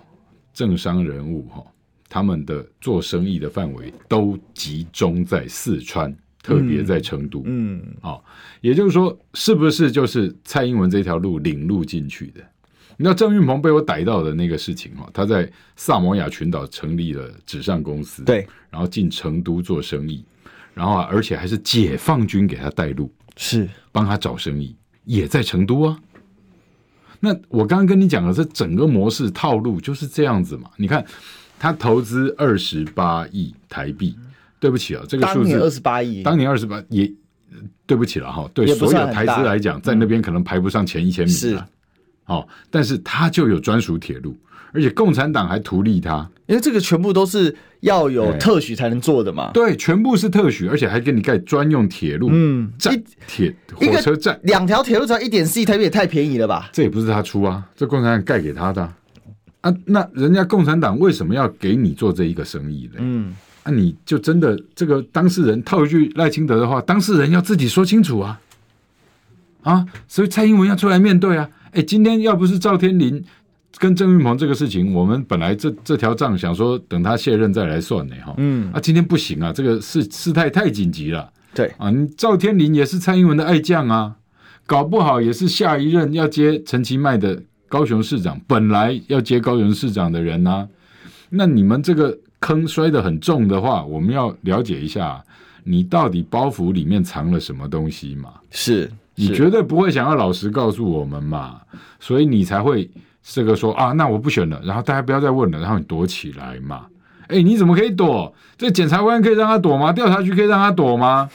[0.53, 1.65] 政商人物哈，
[2.09, 6.15] 他们的做生意的范围都集中在四川。
[6.47, 8.25] 特别在成都，嗯，啊、哦，
[8.61, 12.41] 也就是说，是不是就是蔡英文这条路领路进去的？
[12.97, 20.25] 你知道郑运鹏被我逮到的那个事情哈，他在萨摩亚群岛成立了纸上公司，对，然后进成都做生意，
[20.73, 25.99] 然后啊，而且还是解放军给他带路，是帮他找生意，也在成都啊。
[27.19, 30.71] 那我刚刚跟你讲的这整个模式套路就是这样子嘛？
[30.77, 31.05] 你看
[31.59, 34.17] 他投资二十八亿台币。
[34.67, 37.09] 对不起啊，这个数字二十八亿，当年二十八也
[37.87, 38.51] 对不起了哈。
[38.53, 41.69] 对所有台资来讲，在那边可能排不上前一千名了。
[42.25, 44.37] 哦，但是他就有专属铁路，
[44.73, 49.53] 而且共产党还图利他，因为这个全部都是要有特许才能做的嘛。
[49.55, 56.69] 对，全部是特许，而且还给你盖专用铁路，嗯，站铁火车站，两条铁路只要一点四亿台币，也太便宜了吧？
[56.73, 58.83] 这也不是他出啊，这共产党盖给他的
[59.61, 59.73] 啊。
[59.85, 62.95] 那人家共产党为什么要给你做这一个生意呢？
[62.99, 63.33] 嗯。
[63.67, 68.41] 那、啊、你就真的这个当事人套一句赖清德的话，当事人要自己说清楚啊
[69.65, 69.85] 啊！
[70.07, 71.51] 所以蔡英文要出来面对啊！
[71.73, 73.25] 哎，今天要不是赵天麟
[73.79, 78.33] 跟郑运鹏这个事情，我们本来这这条账想说等他卸任再来算呢哈。
[78.37, 81.29] 嗯啊，今天不行啊，这个事事态太紧急了。
[81.53, 84.15] 对啊，你赵天麟也是蔡英文的爱将啊，
[84.65, 90.69] 搞不好也是下一任要接陈其迈的高雄市长，本来要接高雄市长的人呐、啊。
[91.31, 92.17] 那你们这个。
[92.47, 95.21] 坑摔得很重的话，我们要了解一下，
[95.65, 98.35] 你到底包袱里面藏了什么东西嘛？
[98.53, 101.61] 是，你绝对不会想要老实告诉我们嘛？
[101.99, 102.89] 所以你才会
[103.21, 106.87] 这个说啊，那我不选了，然后大家不要再问了，然后你躲起来嘛？
[107.27, 108.33] 哎，你怎么可以躲？
[108.57, 109.93] 这检察官可以让他躲吗？
[109.93, 111.29] 调查局可以让他躲吗？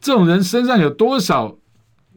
[0.00, 1.54] 这种人身上有多少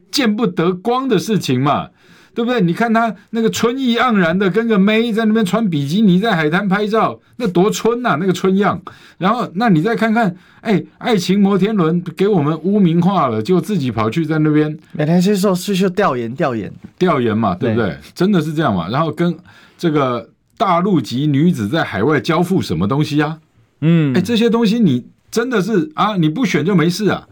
[0.09, 1.91] 见不得光的事情嘛？
[2.37, 2.61] 对不对？
[2.61, 8.79] 你看他那个春意盎然的，跟个妹在那边穿比基尼在海滩拍照，那多春呐、啊，那个春样。
[9.17, 17.87] 然后，那你再看看，哎，爱情摩天轮给我们污名化了，就自己跑去在那边每天去做去去调研调研调研嘛，对不对？
[17.89, 18.87] 对真的是这样嘛？
[18.89, 19.35] 然后跟
[19.75, 23.39] 这个大陆籍女子在海外交付什么东西啊？
[23.81, 26.17] 嗯，哎，这些东西你真的是啊？
[26.17, 27.27] 你不选就没事啊？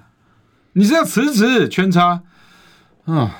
[0.73, 1.69] 你是要辞职？
[1.69, 2.23] 圈叉
[3.05, 3.35] 啊，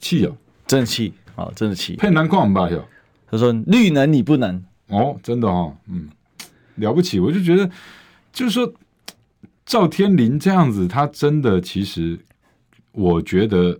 [0.00, 0.32] 气啊！
[0.66, 1.50] 真的气啊！
[1.54, 2.68] 真的气，配难矿吧？
[2.68, 2.84] 有
[3.30, 6.08] 他说绿能你不能哦，真的哦，嗯，
[6.76, 7.20] 了不起！
[7.20, 7.70] 我就觉得，
[8.32, 8.72] 就是说
[9.64, 12.18] 赵天林这样子，他真的其实，
[12.92, 13.78] 我觉得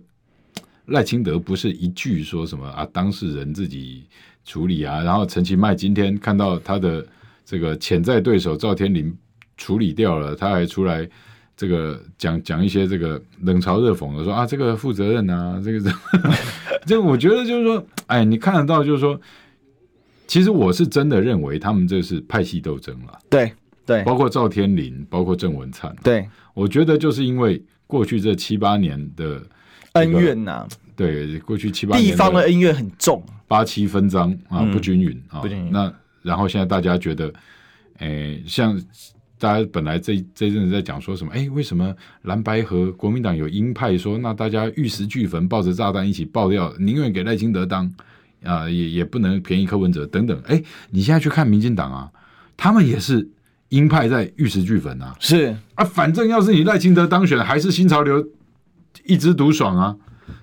[0.85, 4.05] 赖清德不是一句说什么啊，当事人自己
[4.45, 7.05] 处理啊，然后陈其迈今天看到他的
[7.45, 9.15] 这个潜在对手赵天林
[9.57, 11.09] 处理掉了，他还出来。
[11.57, 15.91] 这个讲讲一些这个冷嘲热讽的说啊，这个负责任啊， 这个这，
[16.85, 19.19] 这我觉得就是说，哎，你看得到就是说，
[20.27, 23.51] 其实我是真的认为他们这是派系斗争了，对
[23.87, 29.41] 对，包括赵天林，包括郑文灿，对，我觉得就是因为过去这七八年的
[29.93, 35.91] 恩怨呐、啊，对，过去七八年地方的恩怨很重，八七分赃啊，不均匀啊，不均匀，那
[36.21, 37.33] 然后现在大家觉得，
[37.97, 38.79] 哎，像
[39.39, 47.91] 大家本来这这阵子在讲说什么，哎，为什么蓝白和国民党有鹰派说，那大家玉石俱焚，抱着炸弹一起爆掉，宁愿给赖清德当
[48.43, 50.41] 啊，也也不能便宜柯文哲等等。
[50.47, 52.11] 哎，你现在去看民进党啊，
[52.55, 53.29] 他们也是
[53.69, 58.27] 鹰派在玉石俱焚啊，是啊，反正要是你赖清德当选，还是新潮流
[59.05, 59.95] 一枝独爽啊，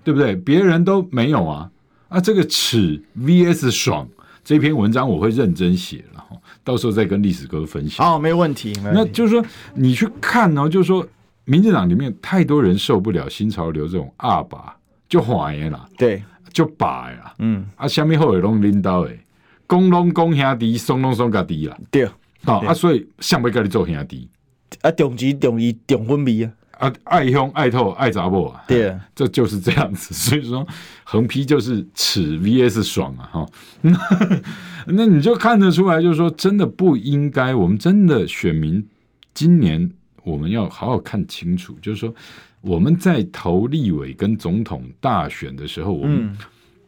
[0.04, 0.36] 对不对？
[0.36, 1.70] 别人都没有啊。
[2.08, 4.08] 啊，这个耻 VS 爽
[4.44, 8.06] 这篇文章我会认真写然后，到时候再跟历史哥分享。
[8.06, 8.74] 哦，没问题。
[8.82, 9.00] 没问题。
[9.00, 11.06] 那就是说，你去看哦，就是说，
[11.46, 14.76] 民进党里面太多人受不了新潮流这种二把
[15.08, 19.18] 就怀疑了，对，就把呀，嗯，啊，下面后有拢领导诶，
[19.66, 22.06] 公拢公兄弟，松拢松家弟啦，对，
[22.44, 24.28] 好啊，所以想要跟你做兄弟，
[24.82, 26.50] 啊，重质重义重分离啊。
[26.84, 30.14] 啊，爱兄爱透爱杂货啊，对啊，这就是这样子。
[30.14, 30.66] 所以说，
[31.02, 33.46] 横批就是耻 VS 爽啊，哈。
[34.86, 37.54] 那你就看得出来，就是说，真的不应该。
[37.54, 38.86] 我们真的选民
[39.32, 39.90] 今年
[40.24, 42.14] 我们要好好看清楚，就是说，
[42.60, 46.36] 我们在投立委跟总统大选的时候，我们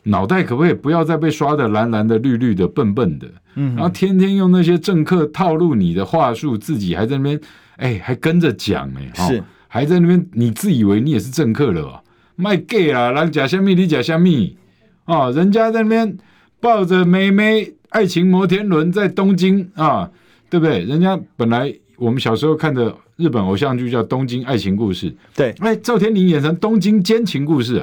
[0.02, 3.26] 脑袋可不可以不要再被刷得蓝蓝的、绿绿的、笨笨的？
[3.54, 7.40] 嗯，然后天天用那些政客套路你的话术，自己还在那边
[7.76, 9.42] 哎，还跟着讲哎，是。
[9.68, 12.00] 还在那边，你自以为你也是政客了哦？
[12.36, 14.56] 卖 gay 啦，人假虾米，你假虾米
[15.04, 15.30] 啊？
[15.30, 16.18] 人家在那边
[16.60, 20.10] 抱着妹妹爱情摩天轮在东京啊，
[20.50, 20.84] 对不对？
[20.84, 27.80] 人家本来我们小时候看的日本偶像剧叫《东京爱情故事》，对，哎，赵天麟演成《东京奸情故事》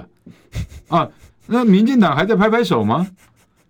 [0.96, 1.10] 啊，啊，
[1.48, 3.08] 那民进党还在拍拍手吗？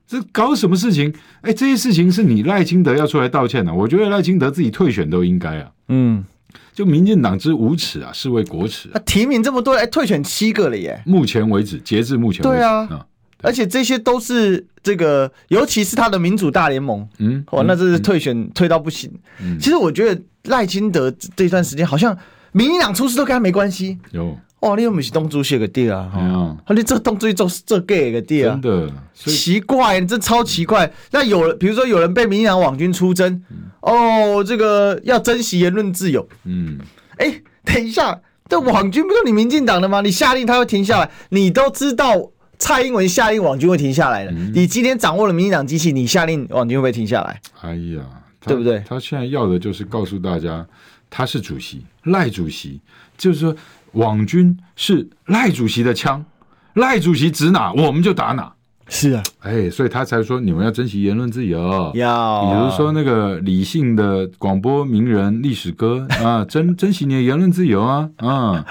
[0.05, 1.13] 这搞什么事情？
[1.43, 3.73] 哎，这些事情是你赖清德要出来道歉的啊。
[3.73, 6.25] 我觉得赖清德自己退选都应该啊，嗯。
[6.73, 8.91] 就民进党之无耻啊，是为国耻、啊。
[8.95, 11.01] 他提名这么多，哎，退选七个了耶！
[11.05, 12.99] 目前为止，截至目前为止，对啊，嗯、
[13.41, 19.11] 而且这些都是这个，尤其是他的民主大联盟，嗯，哦，那这是退选、嗯、退到不行。
[19.41, 22.17] 嗯、其实我觉得赖清德这段时间好像
[22.51, 23.97] 民进党出事都跟他没关系。
[24.11, 24.37] 有。
[24.59, 26.09] 哦，你又不是东主写个地啊？
[26.15, 28.57] 哦，你这东主做这 gay 个地啊？
[28.61, 30.89] 真的奇怪，你真超奇怪。
[31.11, 33.43] 那有，比如说有人被民进党网军出征，
[33.83, 36.27] 哦，这个要珍惜言论自由。
[36.45, 36.79] 嗯，
[37.17, 38.19] 哎，等一下，
[38.49, 40.01] 这网军不是你民进党的吗？
[40.01, 44.31] 你下令他会停下来，你都知道蔡英文下令网军会停下来的。
[44.31, 47.41] 你今天掌握了民进党机器，你下令网军会不会停下来？
[47.61, 48.01] 哎呀，
[48.41, 48.83] 对不对？
[48.87, 50.65] 他现在要的就是告诉大家，
[51.09, 52.81] 他是主席，赖主席，
[53.17, 53.55] 就是说。
[53.93, 56.25] 网军是赖主席的枪，
[56.73, 58.51] 赖主席指哪我们就打哪。
[58.93, 61.91] 是啊，哎，所以他才说你们要珍惜言论自由。
[61.95, 68.63] 要，比如说那个理性的广播名人历史哥啊，珍珍惜你的言论自由啊，啊，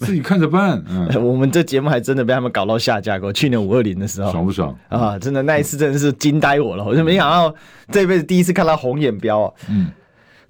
[0.00, 0.82] 自己看着办。
[0.88, 3.30] 嗯， 我们这节目还真的被他们搞到下架过。
[3.30, 5.18] 去年五二零的时候，爽不爽啊？
[5.18, 7.54] 真的那一次真的是惊呆我了，我就没想到
[7.92, 9.52] 这辈子第一次看到红眼标啊。
[9.68, 9.88] 嗯。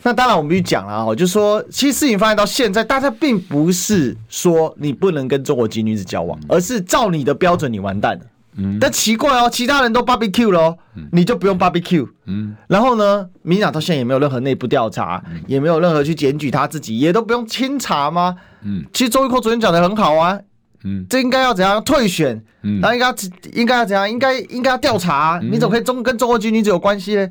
[0.05, 8.25] 那当然，我们去讲了啊，就说，其实事情发展到现在，大家并不是说你不能跟中国籍女子交往，而是照你的标准，你完蛋了。
[8.59, 8.77] 嗯。
[8.79, 10.77] 但奇怪哦，其他人都 barbecue 了，
[11.13, 12.07] 你就不用 barbecue。
[12.27, 12.55] 嗯。
[12.67, 18.37] 然后呢，民进党到现在也没有任何内部调查，也没有任何去检举他自己，也都不用清查吗？
[18.63, 18.85] 嗯。
[18.93, 20.39] 其实周玉蔻昨天讲的很好啊。
[20.85, 21.07] 嗯。
[21.09, 22.45] 这应该要怎样退选？
[22.63, 22.81] 嗯。
[22.81, 23.15] 然后应该要
[23.55, 24.11] 应该要怎样？
[24.11, 25.41] 应该应该要调查？
[25.43, 27.29] 你怎么可以中跟中国籍女子有关系呢？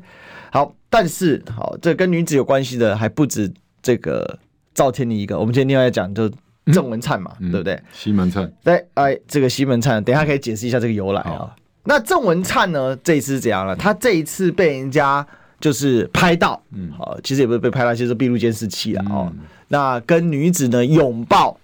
[0.50, 4.38] 好，但是好，这跟女子有关系的还不止这个
[4.72, 5.38] 赵天麟一个。
[5.38, 6.30] 我们今天另外讲就
[6.72, 7.80] 郑文灿嘛，嗯、对不对？
[7.92, 8.50] 西门灿。
[8.62, 11.30] 对，哎，这个西门灿，等一下可以解释一下这个由来啊。
[11.30, 13.74] 好那郑文灿呢，这一次是怎样了？
[13.74, 15.26] 他这一次被人家
[15.60, 19.32] 就是拍到，嗯，好，其实也不是被拍到，其实是闭路监视器了哦。
[19.32, 21.58] 嗯、那跟女子呢拥抱，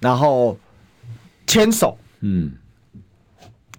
[0.00, 0.58] 然后
[1.46, 2.52] 牵手，嗯。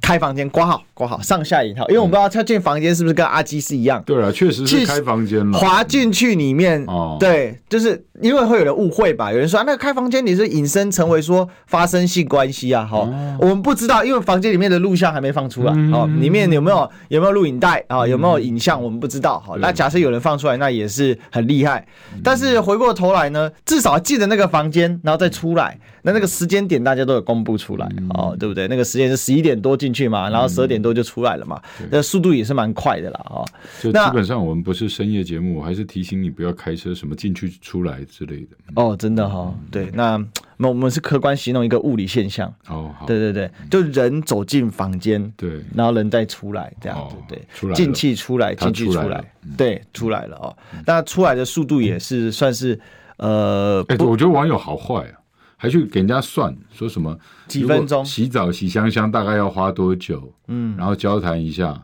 [0.01, 4.03] 开房间，挂号，挂号，上下引号，因为我不知道他进房间是不是跟阿基是一样。
[4.05, 5.57] 对啊，确实是开房间了。
[5.57, 9.31] 滑进去里面，哦，对，就是因为会有人误会吧？
[9.31, 12.85] 有人说啊，那个开房间你是引申成为说发生性关系啊？
[12.85, 13.09] 好，
[13.39, 18.05] 我们不知道，因为房间里面的录像还没放出来，哦，里面有没有有没有录影带啊？
[18.05, 18.83] 有没有影像？
[18.83, 19.39] 我们不知道。
[19.39, 21.87] 好，那假设有人放出来，那也是很厉害。
[22.21, 25.79] 但是回过头来呢，至少记得那个房间，然后再出来。
[26.01, 28.69] 那那个时间点大家都有公布出来，嗯、哦，对不对？
[28.69, 33.45] 那个时间是十一点多进去嘛，然后十二点多就出来了嘛，嗯、那速度也是蛮快的啦，哦。
[33.81, 38.47] 就基本上我们不是深夜节目，我还是提醒你不要开车，什么进去出来之类的。
[38.75, 40.25] 哦，真的哈、哦，嗯、对，那
[40.57, 42.47] 那我们是客观形容一个物理现象。
[42.67, 43.05] 哦，好。
[43.05, 50.55] 对对对，就人走进房间，对，然后人再出来这样子，哦、对，进气出来，进气出来，出来对，出来了哦。
[50.85, 52.79] 那、嗯、出来的速度也是算是
[53.17, 55.18] 呃，哎，我觉得网友好坏啊。
[55.61, 57.15] 还去给人家算说什么
[57.47, 60.33] 几分钟洗澡洗香香大概要花多久？
[60.47, 61.83] 嗯，然后交谈一下，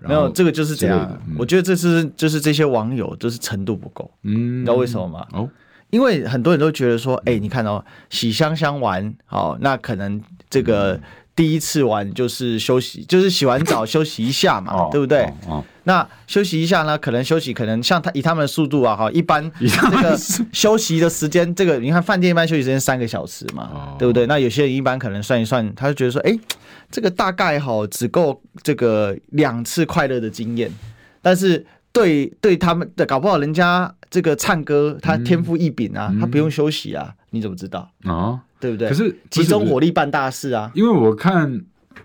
[0.00, 1.18] 没有这个就是这样。
[1.28, 4.10] 嗯、我觉得这是就是这些网友就是程度不够。
[4.24, 5.24] 嗯，你知道为什么吗？
[5.32, 5.48] 哦，
[5.90, 10.20] 因为很多人都觉得说，哎、欸，你看哦，洗香香玩，哦，那可能
[10.50, 11.00] 这个。
[11.34, 15.22] 第一次玩就是休息，就是洗完澡休息一下嘛，哦、对不对？
[15.22, 20.16] 哦哦、那休息一下呢，可能休息，可能像他以他们的速度啊，哈，一般这个
[20.52, 24.26] 休息的时间，这个你看饭店一般休息时间三个小时嘛，哦、对不对？
[24.26, 26.38] 那有些人一般可能算一算，他就觉得说，哎，
[26.90, 30.70] 这个大概哈只够这个两次快乐的经验，
[31.20, 38.12] 但是对对他们的搞不好人家这个唱歌他天赋异禀啊，嗯、他不用休息啊，你怎么知道啊？
[38.12, 38.88] 哦对不对？
[38.88, 40.70] 可是集中火力办大事啊！
[40.72, 41.60] 因为我看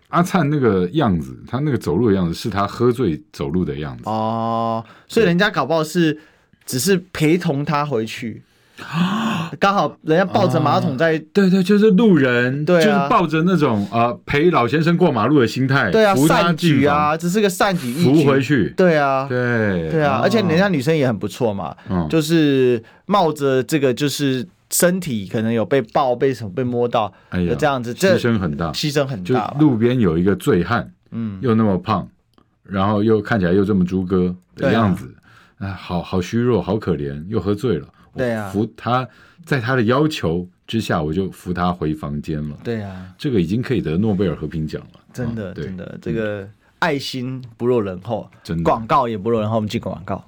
[0.10, 4.04] 阿灿那个样子，他那个走路的样子是他喝醉走路的样子。
[4.06, 6.18] 哦，所以人家搞不好是
[6.66, 8.42] 只是陪同他回去。
[8.82, 24.48] 啊，刚好人家抱着马桶在，啊、对对，就是路人，对、啊，就是抱着那种呃陪老先生过马路的心态，对啊，善举啊，只是个善举，扶回去，对啊，对对啊，而且人家女生也很不错嘛，嗯，就是冒着这个就是。
[24.70, 29.54] 身体可能有被抱、被什么、被摸到，哎呀，这样子，牺牲很大，牺牲很大。
[29.54, 32.08] 就路边有一个醉汉，嗯，又那么胖，
[32.64, 35.16] 然后又看起来又这么猪哥的样子，
[35.60, 37.88] 哎，好好虚弱，好可怜，又喝醉了。
[38.16, 39.08] 对啊，扶他，
[39.46, 42.58] 在他的要求之下，我就扶他回房间了。
[42.64, 45.00] 对啊，这个已经可以得诺贝尔和平奖了。
[45.14, 46.48] 真的，真的，这个
[46.80, 49.58] 爱心不落人后，真的，广告也不落人后。
[49.58, 50.28] 我们进广告。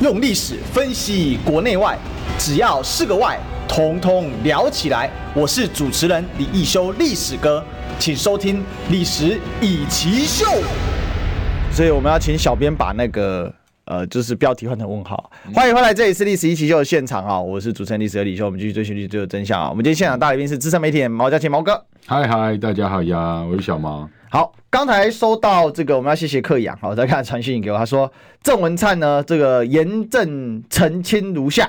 [0.00, 1.98] 用历史分析国内外，
[2.38, 3.38] 只要是个“外”，
[3.68, 5.10] 统统聊起来。
[5.34, 7.62] 我是主持人李易修，历史哥，
[7.98, 10.46] 请收听《历史以奇秀》。
[11.70, 13.52] 所以我们要请小编把那个
[13.90, 15.32] 呃，就是标题换成问号。
[15.52, 17.40] 欢迎回来，这里是《历史一起秀》的现场啊！
[17.40, 19.68] 我是主持人历史哥李修，我们继续追寻历史最后真相啊！
[19.68, 21.84] 我们今天现场大来宾是资深媒体人毛家庆毛哥。
[22.06, 24.08] 嗨嗨，大家好呀，我是小毛。
[24.30, 26.78] 好，刚才收到这个，我们要谢谢克阳。
[26.80, 28.08] 好，再看传讯给我，他说
[28.44, 31.68] 郑文灿呢，这个严正澄清如下。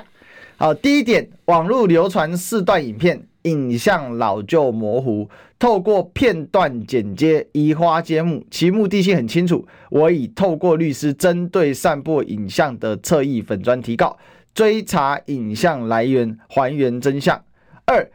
[0.56, 5.28] 好，第一点，网络流传四段影片，影像老旧模糊，
[5.58, 9.66] 透过片段剪接移花接木，其目的性很清楚。
[9.90, 14.16] 我已透过律师针对散播影像的侧翼粉砖提告，
[14.54, 17.44] 追查影像来源，还原真相。
[17.86, 18.10] 二。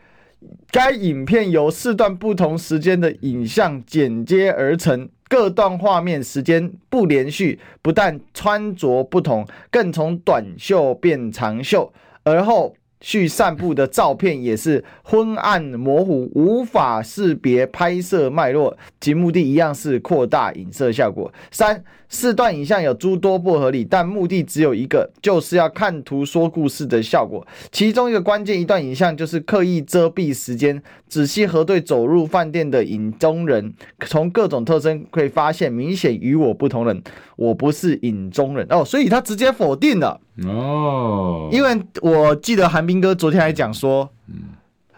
[0.71, 11.91] 该影片由四段不同时间的影像剪接而成，各段画面时间不连续，不但穿着不同，更从短袖变长袖，
[12.23, 21.31] 而后去散步的照片也是昏暗模糊，无法识别拍摄脉络，其目的一样是扩大影射效果。
[21.51, 21.83] 三。
[22.09, 27.45] 四段影像有诸多不合理，但目的只有一个，就是要看图说故事的效果。
[27.69, 33.73] 其中一个关键一段影像就是刻意遮蔽时间，仔细核对走入饭店的影中人，
[34.05, 37.03] 从各种特征可以发现明显与我不同人，
[37.37, 41.47] 我不是影中人哦，所以他直接否定了哦。
[41.53, 44.09] 因为我记得韩冰哥昨天还讲说，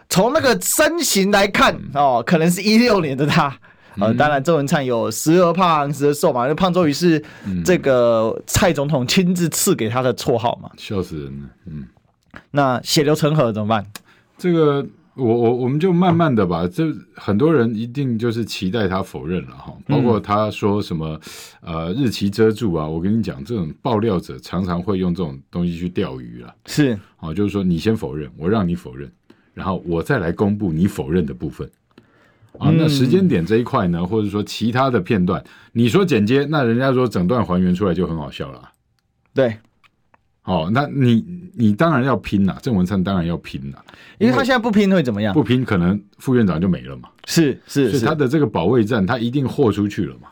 [0.08, 3.56] 从那个身形来看哦，可能是一六年的他。
[4.00, 6.42] 呃，当然，周文灿有时而胖，时而瘦嘛。
[6.42, 7.22] 因为胖周瑜是
[7.64, 10.70] 这个蔡总统亲自赐给他的绰号嘛。
[10.78, 11.86] 笑死人了，嗯。
[12.52, 13.84] 那血流成河怎么办？
[14.38, 14.86] 这个，
[15.20, 16.66] 我我我们就慢慢的吧。
[16.66, 19.72] 这很多人一定就是期待他否认了哈。
[19.86, 21.20] 包括他说什么
[21.60, 26.54] 呃日期遮住啊，我跟你讲，这种爆料者常常会用这种东西去钓鱼了。
[26.66, 29.10] 是，啊，就是说你先否认，我让你否认，
[29.52, 31.70] 然后我再来公布你否认的部分。
[32.58, 35.42] 啊，那时间点这一块呢，或者说其他的片段，
[35.72, 38.68] 你说剪接，那人家说整段还原出来就很好笑了。
[39.32, 39.56] 对，
[40.44, 41.24] 哦，那你
[41.54, 43.84] 你当然要拼了，郑文灿当然要拼了，
[44.18, 45.34] 因为他现在不拼会怎么样？
[45.34, 47.08] 不拼可能副院长就没了嘛。
[47.26, 50.28] 是是，所以他的这个保卫战，他一定豁出去了嘛。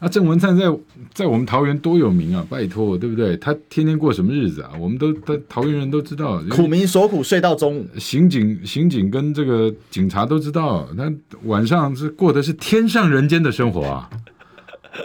[0.00, 0.64] 啊，郑文灿在
[1.12, 2.42] 在我们桃园多有名啊！
[2.48, 3.36] 拜托，对不对？
[3.36, 4.70] 他天天过什么日子啊？
[4.80, 7.86] 我们都他桃园人都知道，苦民所苦，睡到中午。
[7.98, 11.12] 刑警、刑警跟这个警察都知道，他
[11.44, 14.08] 晚上是过的是天上人间的生活啊！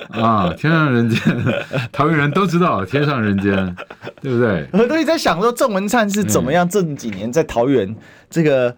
[0.09, 1.21] 啊，天上人间，
[1.91, 3.75] 桃园人都知道天上人间，
[4.21, 4.67] 对不对？
[4.73, 6.67] 我都一直在想说，郑文灿是怎么样？
[6.67, 7.95] 这几年在桃园
[8.29, 8.75] 这个。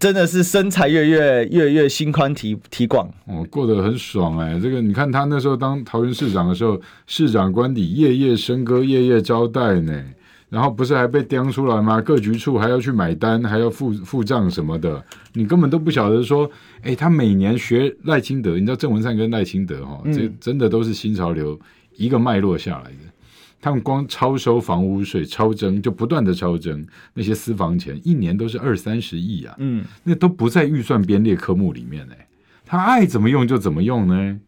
[0.00, 10.04] 真的是身材越越越越心宽体体广，哦，过得很爽哎、这个你看他那时候当桃园市长的时候，市长官邸夜夜笙歌，夜夜招待呢。
[10.50, 12.00] 然后不是还被钉出来吗？
[12.00, 16.50] 各局处还要去买单，还要付付账什么的，你根本都不晓得说，
[16.82, 21.58] 哎，他每年学赖清德，你知道郑文灿跟赖清德哈、哦，嗯、这真的都是新潮流
[21.96, 22.98] 一个脉络下来的。
[23.60, 32.28] 他们光超收房屋税、超征，就不断的超征那些私房钱，一年都是二三十亿啊，嗯，那都不在预算编列科目里面哎，
[32.64, 34.38] 他爱怎么用就怎么用呢？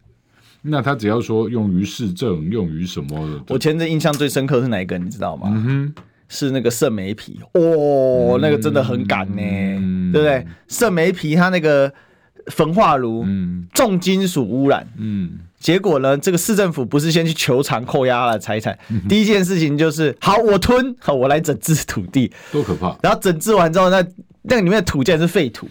[0.61, 3.43] 那他只要说用于市政，用于什么？
[3.49, 4.97] 我前阵印象最深刻是哪一个？
[4.97, 5.47] 你知道吗？
[5.51, 5.93] 嗯哼，
[6.29, 10.45] 是那个圣梅皮哦，那个真的很赶呢，嗯、对不对？
[10.67, 11.91] 圣梅皮它那个
[12.47, 22.95] 焚化炉，嗯，重金属污染，嗯，结果呢，这个市政府不是先去求偿扣押了财产，嗯、第一件事情就是好，我吞，好，我来整治土地，多可怕！
[23.01, 24.05] 然后整治完之后，那
[24.43, 25.67] 那个里面的土竟然是废土。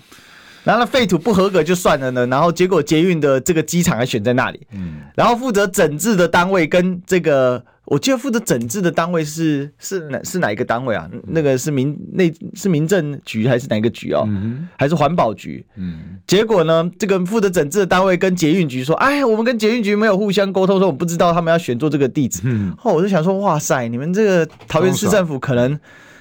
[0.71, 11.11] 然后那废土不合格就算了呢，然后结果捷运的这个机场还选在那里，嗯，然后负责整治的单位跟这个，我记得负责整治的单位是是哪是哪一个单位啊？
[11.27, 14.23] 那个是民那是民政局还是哪一个局哦？
[14.29, 15.67] 嗯，还是环保局？
[15.75, 22.43] 嗯，结果呢，这个负责整治的单位跟捷运局说，哎，我们跟捷运局没有互相沟通，说我不知道他们要选做这个地址。
[22.45, 25.77] 嗯，后我就想说，哇塞，你们这个桃园市政府可能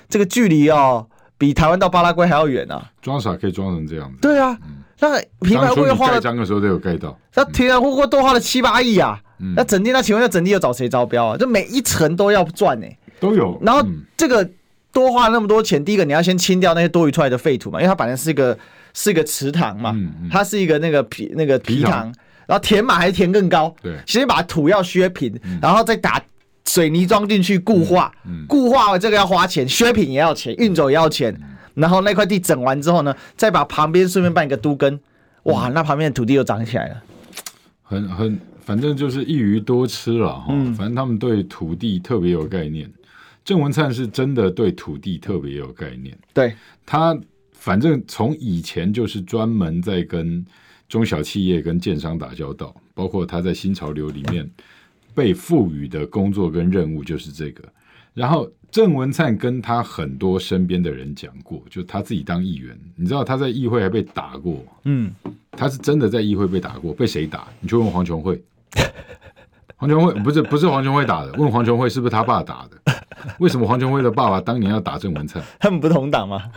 [0.08, 1.06] 这个距离哦。
[1.40, 2.92] 比台湾到巴拉圭还要远啊！
[3.02, 4.18] 装傻可以装成这样子。
[4.22, 4.56] 对啊，
[5.00, 7.18] 那平白无故花了，盖章的时候都有盖到。
[7.34, 9.18] 那平白无故多花了七八亿啊！
[9.56, 11.38] 那整地，那请问，那整地又找谁招标啊？
[11.38, 12.86] 就每一层都要赚呢。
[13.22, 13.58] 都有。
[13.62, 13.82] 然后
[14.18, 14.48] 这个
[14.92, 18.58] 多花了那么多钱，第一个你要先清掉那些多余出来的废土嘛，因为它本来是一个
[18.94, 19.96] 是一个池塘嘛，
[20.30, 22.14] 它是一个那个皮那个皮塘，
[22.46, 23.74] 然后填满还是填更高？
[23.82, 26.22] 对，先把土要削平，然后再打。
[26.70, 28.13] 水泥装进去固化，
[28.47, 31.36] 固化这个要花钱，削平也要钱，运走也要钱。
[31.41, 34.99] 嗯、然后那块地整完之后呢，再把旁边顺便办一个都根，
[35.43, 37.03] 哇，嗯、那旁边的土地又长起来了。
[37.82, 40.45] 很很，反正就是一鱼多吃了哈。
[40.49, 42.88] 嗯、反正他们对土地特别有概念。
[43.43, 46.15] 郑文灿是真的对土地特别有概念。
[46.36, 46.53] 对，
[46.86, 47.20] 他
[47.51, 50.45] 反正从以前就是专门在跟
[50.88, 54.47] 中小企业跟建商打交道，包括他在新潮流里面。
[55.20, 57.61] 被赋予的工作跟任务就是这个，
[58.13, 65.13] 然后郑文灿跟他很多身边的人讲过，就他自己当议员，你知道他在议会还被打过，嗯，
[65.51, 67.49] 他是真的在议会被打过，被谁打？
[67.59, 68.41] 你去问黄琼慧，
[69.76, 72.80] 黄琼慧不是不是黄琼慧打的，问黄琼慧是不是他爸打的？
[73.39, 75.43] 为什么黄琼慧的爸爸当年要打郑文灿？
[75.59, 76.49] 他们不同党吗？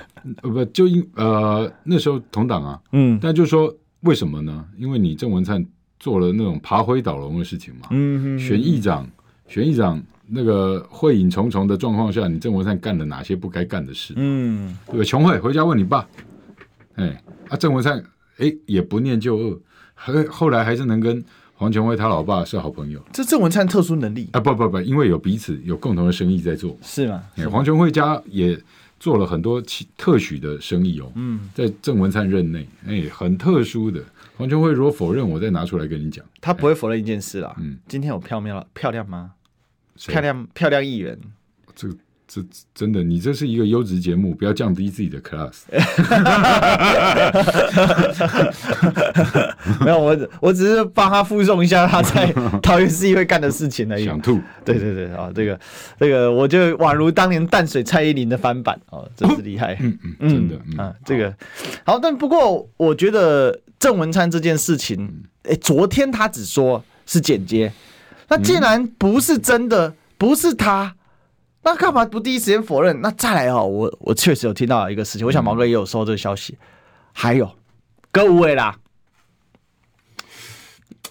[0.42, 4.64] 呃不就因呃那时候同党啊，嗯，但就说为什么呢？
[4.78, 5.66] 因为你郑文灿。
[6.03, 7.86] 做了那种爬灰倒龙的事情嘛？
[7.92, 9.09] 嗯，选议长，
[9.46, 14.12] 选议长，那个会影重重的状况下，你郑文灿干了哪些不该干的事？
[14.16, 16.05] 嗯，对，琼慧回家问你爸。
[16.96, 18.03] 哎，啊，郑文灿，
[18.38, 19.61] 哎，也不念旧恶，
[19.94, 21.24] 后后来还是能跟
[21.55, 23.00] 黄琼慧他老爸是好朋友。
[23.12, 24.40] 这郑文灿特殊能力啊？
[24.40, 27.22] 不不不，因为有彼此有共同的生意在做，是吗？
[27.36, 28.59] 哎，黄琼慧家也
[29.03, 31.11] 做了很多其特许的生意哦。
[31.16, 34.00] 嗯，在郑文灿任内，哎，很特殊的。
[34.36, 36.24] 黄秋辉如果否认，我再拿出来跟你讲。
[36.40, 37.53] 他不会否认一件事啦。
[37.59, 39.32] 嗯，今天有漂亮漂亮吗？
[40.07, 41.18] 漂亮漂亮议员。
[41.74, 41.88] 这
[42.33, 42.41] 这
[42.74, 45.64] 真的，你这是一个优质节目，不要降低自己的 class。
[49.85, 54.07] 没有，我我只是帮他附送一下他在桃园市议会干的事情而已。
[54.07, 54.41] 想吐。
[54.64, 55.61] 对对对啊，这个
[55.99, 59.76] 这个，我就宛如当年淡水蔡依林的翻版哦，真是厉害。
[59.80, 61.35] 嗯嗯，真的啊，这个
[61.85, 63.61] 好，但不过我觉得。
[63.83, 67.72] 郑文灿这件事情，哎，昨天他只说是剪接，
[68.28, 70.95] 那既然不是真的，不是他，
[71.62, 73.00] 那干嘛不第一时间否认？
[73.00, 76.56] 那再来哦，我我确实有听到一个事情，我想毛哥也有收到这个消息，
[77.12, 77.50] 还有，
[78.10, 78.76] 各位啦，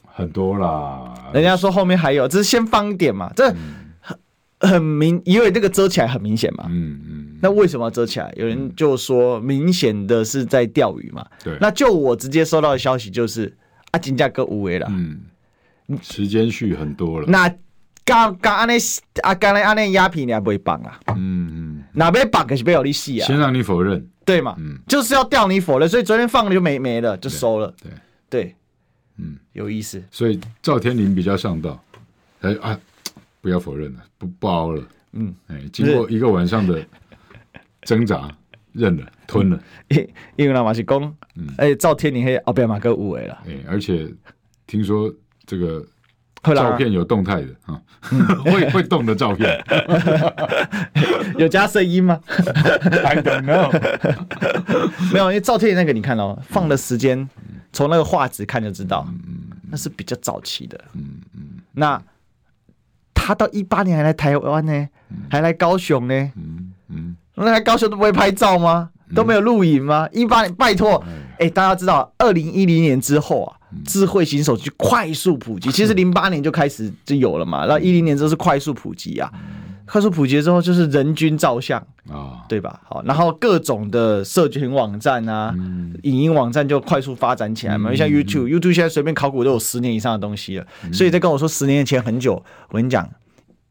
[0.05, 3.53] 很多啦，人家说后面还有，只是先放一点嘛，这。
[4.03, 4.19] 很
[4.59, 6.65] 很明，因为这个遮起来很明显嘛。
[6.69, 7.01] 嗯嗯。
[7.09, 8.31] 嗯，那为什么要遮起来？
[8.37, 11.25] 有人就说明显的是在钓鱼嘛。
[11.43, 11.57] 对。
[11.59, 13.51] 那就我直接收到的消息就是
[13.89, 14.85] 啊，金价哥无为了。
[14.91, 15.21] 嗯。
[15.99, 17.25] 时间序很多了。
[17.27, 17.51] 那
[18.03, 18.73] 刚刚安尼
[19.23, 20.99] 啊，刚才安尼鸦片你还不会绑啊？
[21.15, 21.83] 嗯嗯。
[21.93, 23.27] 哪边绑可是没有利息啊？
[23.27, 24.07] 先让你否认。
[24.25, 24.55] 对嘛？
[24.59, 24.77] 嗯。
[24.87, 27.73] 就是要吊你否认，所以昨天放了就没没了，就收了。
[27.81, 27.91] 对
[28.29, 28.55] 对。
[29.17, 30.03] 嗯，有意思。
[30.11, 31.83] 所以赵天林比较上道。
[32.41, 32.79] 哎啊。
[33.43, 34.83] 不要否认了，不不熬了。
[35.13, 36.79] 嗯，哎，经过一个晚上的
[37.81, 38.29] 挣扎，
[38.71, 39.59] 认了，吞了。
[39.87, 43.41] 因因为那马是公，嗯，哎，赵天林黑后边马哥误会了。
[43.47, 44.07] 哎，而且
[44.67, 45.11] 听说
[45.47, 45.83] 这个
[46.43, 47.79] 照片有动态的啊，
[48.45, 49.63] 会会动的照片，
[51.37, 52.19] 有加声音吗？
[53.03, 53.71] I don't know，
[55.13, 57.29] 没有，因为照片那个你看哦，放的时间
[57.71, 59.07] 从那个画质看就知道，
[59.69, 60.79] 那是比较早期的。
[60.93, 61.41] 嗯嗯，
[61.73, 62.01] 那
[63.13, 64.87] 他到一八年还来台湾呢，
[65.29, 66.31] 还来高雄呢。
[66.35, 68.89] 嗯嗯，那来高雄都不会拍照吗？
[69.13, 70.07] 都没有录影吗？
[70.11, 71.03] 一八年拜托，
[71.37, 73.57] 哎，大家知道，二零一零年之后啊。
[73.86, 79.32] 智慧型手机快速普及，其实零八年就开始就有了嘛，然后一零年之后是快速普及啊，
[79.86, 82.82] 快速普及之后就是人均照相啊，对吧？
[82.84, 85.53] 好，然后各种的社群网站啊，
[86.03, 93.09] 影音网站就快速发展起来嘛，像 YouTube，YouTube 现在随便考古都有十年以上的东西了，所以在跟我说十年前很久，我跟你讲。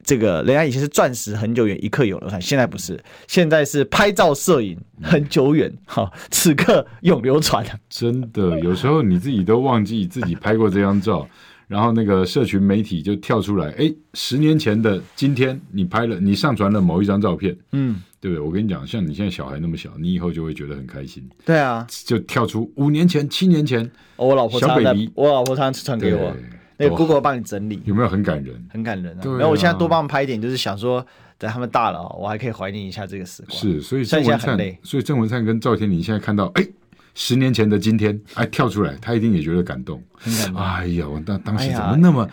[0.03, 7.65] 这个人家以前是钻石很久远，一刻永流传，现在不是，现在是拍照摄影很久远， 哈，此刻永流传。
[7.89, 11.29] 真的，有时候你自己都忘记自己拍过这张照，
[11.69, 18.45] 然后那个社群媒体就跳出来，哎，十年前的今天你拍了，你上传了某一张照片，嗯，对不对？
[18.45, 21.29] 我跟你讲，像你现在小孩那么小，你以后就会觉得很开心。
[21.45, 26.35] 对啊，就跳出五年前、七年前，我老婆小 baby，我老婆常常传给我。
[26.81, 28.67] 那个 Google 帮你整理，有没有很感人？
[28.73, 29.21] 很感人啊！
[29.23, 31.07] 然后我现在多帮他们拍一点，就是想说，
[31.37, 33.59] 等他们大了，我还可以怀念一下这个时光。
[33.59, 36.67] 是，所以郑文灿，所以郑文灿跟赵天麟现在看到，哎，
[37.15, 40.03] 十年前的今天，哎，跳出来，他一定也觉得感动。
[40.15, 40.63] 很感动。
[40.63, 42.27] 哎呀，我当当时怎么那么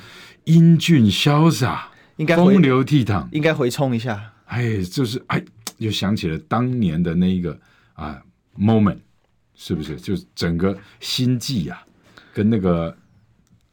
[0.46, 4.32] 英俊潇洒，应该风流倜傥，应该回冲一下。
[4.46, 5.44] 哎，就是哎，
[5.78, 7.60] 又想起了当年的那一个
[7.96, 8.22] 啊
[8.58, 9.00] moment，
[9.56, 9.98] 是不是？
[9.98, 11.84] 就整个心悸呀，
[12.34, 12.96] 跟那个。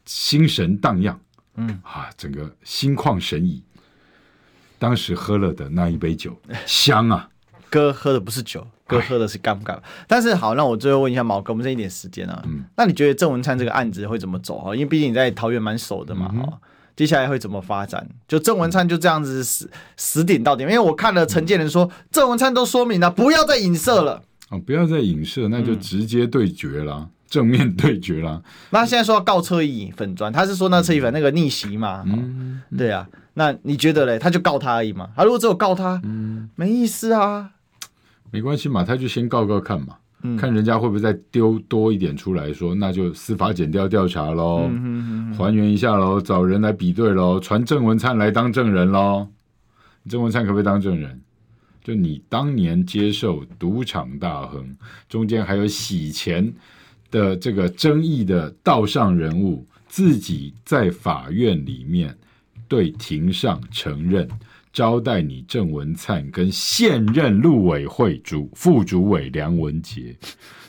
[0.05, 1.19] 心神荡漾，
[1.55, 3.61] 嗯啊，整个心旷神怡。
[4.77, 6.37] 当时喝了的那一杯酒，
[6.67, 7.29] 香啊！
[7.69, 9.81] 哥喝的不是酒，哥喝的是干不干？
[10.07, 14.75] 但是好，那我最后问一下毛哥，我们剩一点时间啊，嗯，那你觉得郑文灿这个案子会怎么走啊？
[14.75, 16.59] 因为毕竟你在桃园蛮熟的嘛，哈、嗯，
[16.95, 18.07] 接下来会怎么发展？
[18.27, 20.63] 就郑文灿就这样子死死顶到底？
[20.63, 27.09] 因为我看了陈建仁说，郑、嗯、文灿都说明了，不要再影射了，哦，不要再影射，那就直接对决了。
[27.25, 32.03] 嗯正面对决啦， 那他现在说要告车乙粉专，他是说那车乙粉那个逆袭嘛？
[32.05, 34.19] 嗯，对啊，那你觉得嘞？
[34.19, 35.09] 他就告他而已嘛？
[35.15, 37.51] 他如果只有告他，嗯，没意思啊。
[38.31, 44.69] 没关系嘛，他就先告告看嘛，嗯、看人家会不会再丢多一点出来说，那就司法检调调查喽，
[45.35, 49.27] 还原一下喽，找人来比对喽，传郑文灿来当证人喽。
[50.07, 51.19] 郑文灿可不可以当证人？
[51.83, 54.75] 就你当年接受赌场大亨，
[55.09, 56.53] 中间还有洗钱。
[57.15, 62.13] 的这个争议的道上人物，自己在法院里面
[62.67, 64.27] 对庭上承认
[64.73, 70.13] 招待你郑文灿跟现任陆委会主副主委梁文杰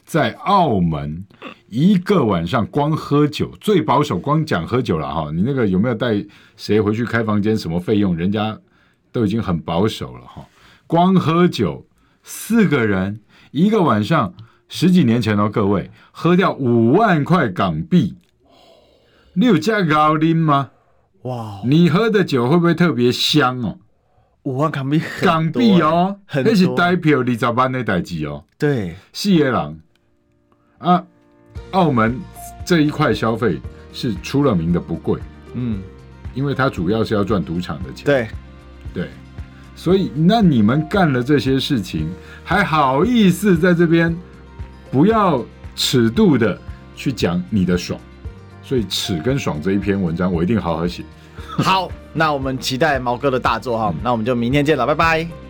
[0.05, 1.27] 在澳门
[1.69, 6.25] 一个晚上光喝酒，最保守光讲喝酒了哈，你那个有没有带
[6.57, 7.59] 谁回去开房间？
[7.59, 8.17] 什么费用？
[8.17, 8.57] 人家
[9.11, 10.47] 都已经很保守了哈，
[10.87, 11.85] 光喝酒
[12.23, 13.19] 四个人
[13.51, 14.33] 一个晚上。
[14.69, 18.17] 十几年前哦，各位喝掉五万块港币，
[19.35, 20.71] 你有加高拎吗？
[21.23, 21.61] 哇！
[21.65, 23.79] 你喝的酒会不会特别香哦？
[24.43, 28.45] 五万港币，港币哦，那是代表你早班的代志哦。
[28.59, 29.81] 对，四个人
[30.79, 31.05] 啊，
[31.73, 32.19] 澳门
[32.65, 33.61] 这一块消费
[33.93, 35.21] 是出了名的不贵，
[35.55, 35.81] 嗯，
[36.35, 38.05] 因为它主要是要赚赌场的钱。
[38.05, 38.29] 对，
[38.95, 39.09] 对，
[39.75, 42.09] 所以那你们干了这些事情，
[42.45, 44.17] 还好意思在这边？
[44.91, 46.59] 不要尺度的
[46.95, 47.99] 去讲你的爽，
[48.63, 51.05] 所以尺跟爽这一篇文章我一定好好写。
[51.59, 55.46] 好，那我们期待毛哥的大作哈，那我们就明天见了，拜拜。